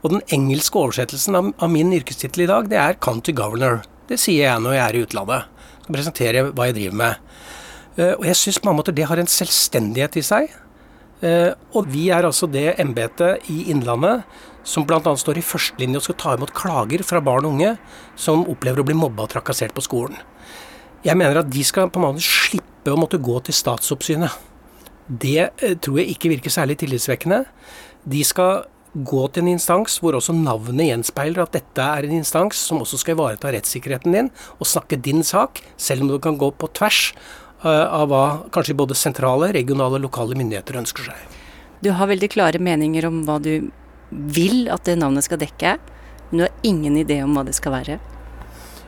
Og 0.00 0.14
den 0.14 0.24
engelske 0.32 0.80
oversettelsen 0.80 1.36
av, 1.36 1.50
av 1.60 1.72
min 1.72 1.92
yrkestittel 1.92 2.46
i 2.46 2.48
dag, 2.48 2.70
det 2.72 2.80
er 2.80 2.96
county 3.04 3.34
governor. 3.36 3.82
Det 4.06 4.18
sier 4.20 4.46
jeg 4.46 4.62
når 4.62 4.76
jeg 4.76 4.84
er 4.84 4.96
i 4.96 5.04
utlandet. 5.06 5.62
Skal 5.82 5.96
presentere 5.96 6.44
hva 6.50 6.68
jeg 6.68 6.76
driver 6.78 7.00
med. 7.02 7.30
Uh, 7.96 8.12
og 8.18 8.26
jeg 8.28 8.38
syns 8.38 8.60
på 8.60 8.68
mange 8.68 8.82
måter 8.82 8.96
det 8.96 9.06
har 9.08 9.20
en 9.20 9.30
selvstendighet 9.30 10.18
i 10.20 10.24
seg. 10.26 10.52
Uh, 11.22 11.52
og 11.72 11.88
vi 11.90 12.08
er 12.12 12.28
altså 12.28 12.48
det 12.50 12.74
embetet 12.82 13.46
i 13.52 13.70
Innlandet 13.72 14.26
som 14.66 14.84
bl.a. 14.86 15.00
står 15.00 15.38
i 15.40 15.46
førstelinje 15.46 16.00
og 16.00 16.04
skal 16.04 16.18
ta 16.20 16.34
imot 16.36 16.52
klager 16.56 17.04
fra 17.06 17.22
barn 17.24 17.46
og 17.46 17.54
unge 17.54 17.76
som 18.18 18.44
opplever 18.50 18.82
å 18.82 18.86
bli 18.86 18.96
mobba 18.98 19.24
og 19.24 19.32
trakassert 19.32 19.74
på 19.76 19.84
skolen. 19.86 20.18
Jeg 21.06 21.16
mener 21.18 21.38
at 21.40 21.50
de 21.52 21.62
skal 21.64 21.88
på 21.88 22.00
en 22.02 22.08
måte 22.08 22.26
slippe 22.26 22.92
å 22.92 22.98
måtte 22.98 23.22
gå 23.22 23.38
til 23.46 23.56
statsoppsynet. 23.56 24.34
Det 25.06 25.50
uh, 25.62 25.74
tror 25.82 26.02
jeg 26.02 26.14
ikke 26.14 26.34
virker 26.34 26.52
særlig 26.52 26.78
tillitsvekkende. 26.82 27.44
De 28.06 28.22
skal 28.26 28.66
gå 29.04 29.22
til 29.28 29.44
en 29.44 29.54
instans 29.56 29.98
hvor 30.00 30.16
også 30.16 30.34
navnet 30.36 30.88
gjenspeiler 30.88 31.44
at 31.44 31.56
dette 31.56 31.82
er 31.82 32.06
en 32.06 32.14
instans 32.16 32.60
som 32.68 32.80
også 32.80 33.00
skal 33.02 33.16
ivareta 33.16 33.52
rettssikkerheten 33.52 34.14
din 34.14 34.30
og 34.56 34.70
snakke 34.70 35.00
din 35.00 35.24
sak, 35.26 35.60
selv 35.76 36.06
om 36.06 36.12
du 36.12 36.18
kan 36.22 36.38
gå 36.40 36.50
på 36.56 36.70
tvers 36.76 37.10
av 37.66 38.08
hva 38.10 38.24
kanskje 38.54 38.76
både 38.78 38.96
sentrale, 38.98 39.50
regionale 39.56 39.98
og 39.98 40.06
lokale 40.06 40.36
myndigheter 40.38 40.78
ønsker 40.80 41.10
seg. 41.10 41.36
Du 41.82 41.90
har 41.96 42.08
veldig 42.08 42.28
klare 42.32 42.60
meninger 42.62 43.06
om 43.08 43.22
hva 43.26 43.38
du 43.42 43.68
vil 44.10 44.68
at 44.72 44.86
det 44.86 44.98
navnet 45.00 45.26
skal 45.26 45.40
dekke, 45.40 45.76
men 46.30 46.38
du 46.38 46.44
har 46.46 46.66
ingen 46.66 47.00
idé 47.00 47.22
om 47.24 47.34
hva 47.36 47.44
det 47.46 47.56
skal 47.56 47.74
være? 47.74 47.98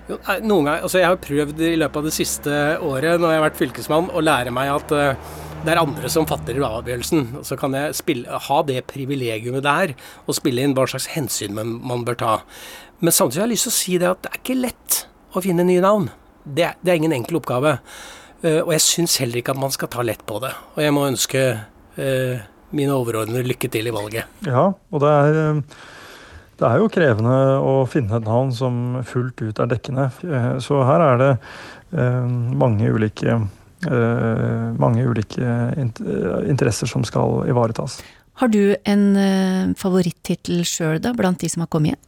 Jo, 0.08 0.16
noen 0.40 0.64
ganger, 0.64 0.84
altså 0.86 1.02
Jeg 1.02 1.08
har 1.10 1.18
prøvd 1.20 1.58
i 1.66 1.74
løpet 1.76 2.00
av 2.00 2.06
det 2.06 2.14
siste 2.16 2.52
året 2.80 3.20
når 3.20 3.32
jeg 3.32 3.40
har 3.40 3.44
vært 3.44 3.60
fylkesmann, 3.60 4.08
å 4.08 4.24
lære 4.24 4.54
meg 4.54 4.70
at 4.72 4.94
uh, 4.96 5.34
det 5.64 5.72
er 5.72 5.80
andre 5.80 6.10
som 6.12 6.26
fatter 6.28 6.58
avgjørelsen. 6.62 7.24
Og 7.40 7.46
så 7.46 7.56
kan 7.58 7.74
jeg 7.76 7.96
spille, 7.98 8.40
ha 8.48 8.58
det 8.66 8.84
privilegiumet 8.90 9.64
der 9.66 9.94
og 10.26 10.36
spille 10.38 10.62
inn 10.64 10.76
hva 10.76 10.86
slags 10.90 11.10
hensyn 11.14 11.56
man, 11.56 11.78
man, 11.82 12.04
bør 12.06 12.18
ta. 12.20 12.36
Men 13.02 13.14
samtidig 13.14 13.42
har 13.42 13.48
jeg 13.48 13.56
lyst 13.56 13.68
til 13.68 13.74
å 13.74 13.78
si 13.78 13.98
det 13.98 14.12
at 14.12 14.22
det 14.24 14.32
er 14.32 14.40
ikke 14.40 14.60
lett 14.62 15.00
å 15.34 15.42
finne 15.44 15.66
nye 15.66 15.82
navn. 15.84 16.08
Det, 16.44 16.72
det 16.80 16.92
er 16.92 17.00
ingen 17.00 17.16
enkel 17.18 17.40
oppgave. 17.40 17.78
Uh, 18.38 18.62
og 18.62 18.72
jeg 18.76 18.86
syns 18.86 19.18
heller 19.22 19.40
ikke 19.40 19.54
at 19.56 19.60
man 19.60 19.74
skal 19.74 19.90
ta 19.92 20.06
lett 20.06 20.22
på 20.26 20.38
det. 20.44 20.54
Og 20.76 20.82
jeg 20.84 20.94
må 20.94 21.04
ønske 21.10 21.44
uh, 21.58 22.48
mine 22.78 22.94
overordnede 22.94 23.46
lykke 23.48 23.70
til 23.74 23.90
i 23.90 23.94
valget. 23.94 24.30
Ja, 24.46 24.68
og 24.70 25.02
det 25.02 25.10
er, 25.10 25.38
eh, 25.40 25.84
det 26.60 26.66
er 26.68 26.82
jo 26.82 26.90
krevende 26.92 27.36
å 27.64 27.78
finne 27.88 28.18
et 28.18 28.26
navn 28.28 28.50
som 28.52 28.98
fullt 29.08 29.40
ut 29.40 29.62
er 29.62 29.70
dekkende. 29.70 30.04
Så 30.60 30.82
her 30.84 31.00
er 31.00 31.22
det 31.22 31.30
mange 32.60 32.90
ulike, 32.92 33.38
mange 33.86 35.04
ulike 35.06 35.52
interesser 36.50 36.90
som 36.90 37.04
skal 37.06 37.44
ivaretas. 37.46 38.00
Har 38.38 38.50
du 38.50 38.74
en 38.86 39.74
favorittittel 39.78 40.64
sjøl, 40.66 40.98
da, 41.02 41.12
blant 41.14 41.38
de 41.42 41.50
som 41.50 41.62
har 41.62 41.70
kommet 41.70 41.92
igjen? 41.92 42.04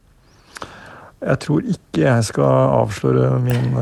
Jeg 1.21 1.37
tror 1.43 1.67
ikke 1.69 2.01
jeg 2.01 2.25
skal 2.25 2.71
avsløre 2.81 3.35
min, 3.43 3.75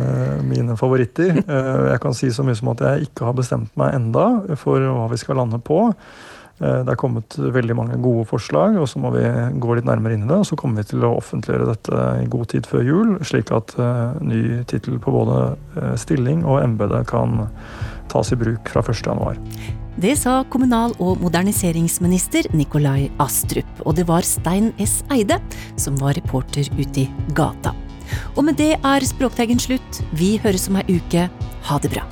mine 0.49 0.75
favoritter. 0.77 1.37
Jeg 1.93 2.01
kan 2.03 2.17
si 2.17 2.33
så 2.35 2.43
mye 2.43 2.57
som 2.59 2.73
at 2.73 2.83
jeg 2.83 3.07
ikke 3.07 3.29
har 3.29 3.37
bestemt 3.37 3.71
meg 3.79 3.95
enda 3.95 4.25
for 4.59 4.83
hva 4.83 5.05
vi 5.13 5.21
skal 5.21 5.39
lande 5.39 5.61
på. 5.63 5.85
Eh, 6.59 6.81
det 6.83 6.91
er 6.91 6.99
kommet 6.99 7.37
veldig 7.39 7.75
mange 7.77 7.97
gode 8.03 8.25
forslag, 8.29 8.77
og 8.79 8.87
så 8.91 8.99
må 9.01 9.13
vi 9.15 9.23
gå 9.61 9.77
litt 9.77 9.87
nærmere 9.87 10.17
inn 10.17 10.25
i 10.25 10.29
det. 10.29 10.41
Og 10.41 10.47
så 10.49 10.59
kommer 10.59 10.83
vi 10.83 10.91
til 10.91 11.05
å 11.07 11.15
offentliggjøre 11.19 11.69
dette 11.71 12.05
i 12.23 12.29
god 12.31 12.51
tid 12.53 12.69
før 12.69 12.85
jul, 12.85 13.15
slik 13.27 13.53
at 13.55 13.75
uh, 13.79 14.17
ny 14.23 14.61
tittel 14.69 14.99
på 15.01 15.13
både 15.15 15.41
uh, 15.79 15.93
stilling 15.99 16.43
og 16.43 16.61
embete 16.63 17.03
kan 17.09 17.45
tas 18.11 18.33
i 18.33 18.39
bruk 18.39 18.71
fra 18.71 18.83
1.1. 18.83 19.39
Det 19.99 20.13
sa 20.15 20.39
kommunal- 20.51 20.95
og 21.03 21.19
moderniseringsminister 21.23 22.47
Nikolai 22.55 23.09
Astrup, 23.19 23.83
og 23.85 23.97
det 23.99 24.07
var 24.07 24.23
Stein 24.27 24.71
S. 24.79 25.01
Eide 25.11 25.39
som 25.79 25.99
var 25.99 26.15
reporter 26.19 26.67
ute 26.79 27.03
i 27.03 27.09
gata. 27.35 27.75
Og 28.37 28.45
med 28.47 28.57
det 28.57 28.73
er 28.79 29.05
Språkteigen 29.05 29.59
slutt. 29.61 30.01
Vi 30.17 30.37
høres 30.41 30.69
om 30.71 30.79
ei 30.79 30.97
uke. 30.97 31.27
Ha 31.69 31.81
det 31.83 31.93
bra. 31.93 32.07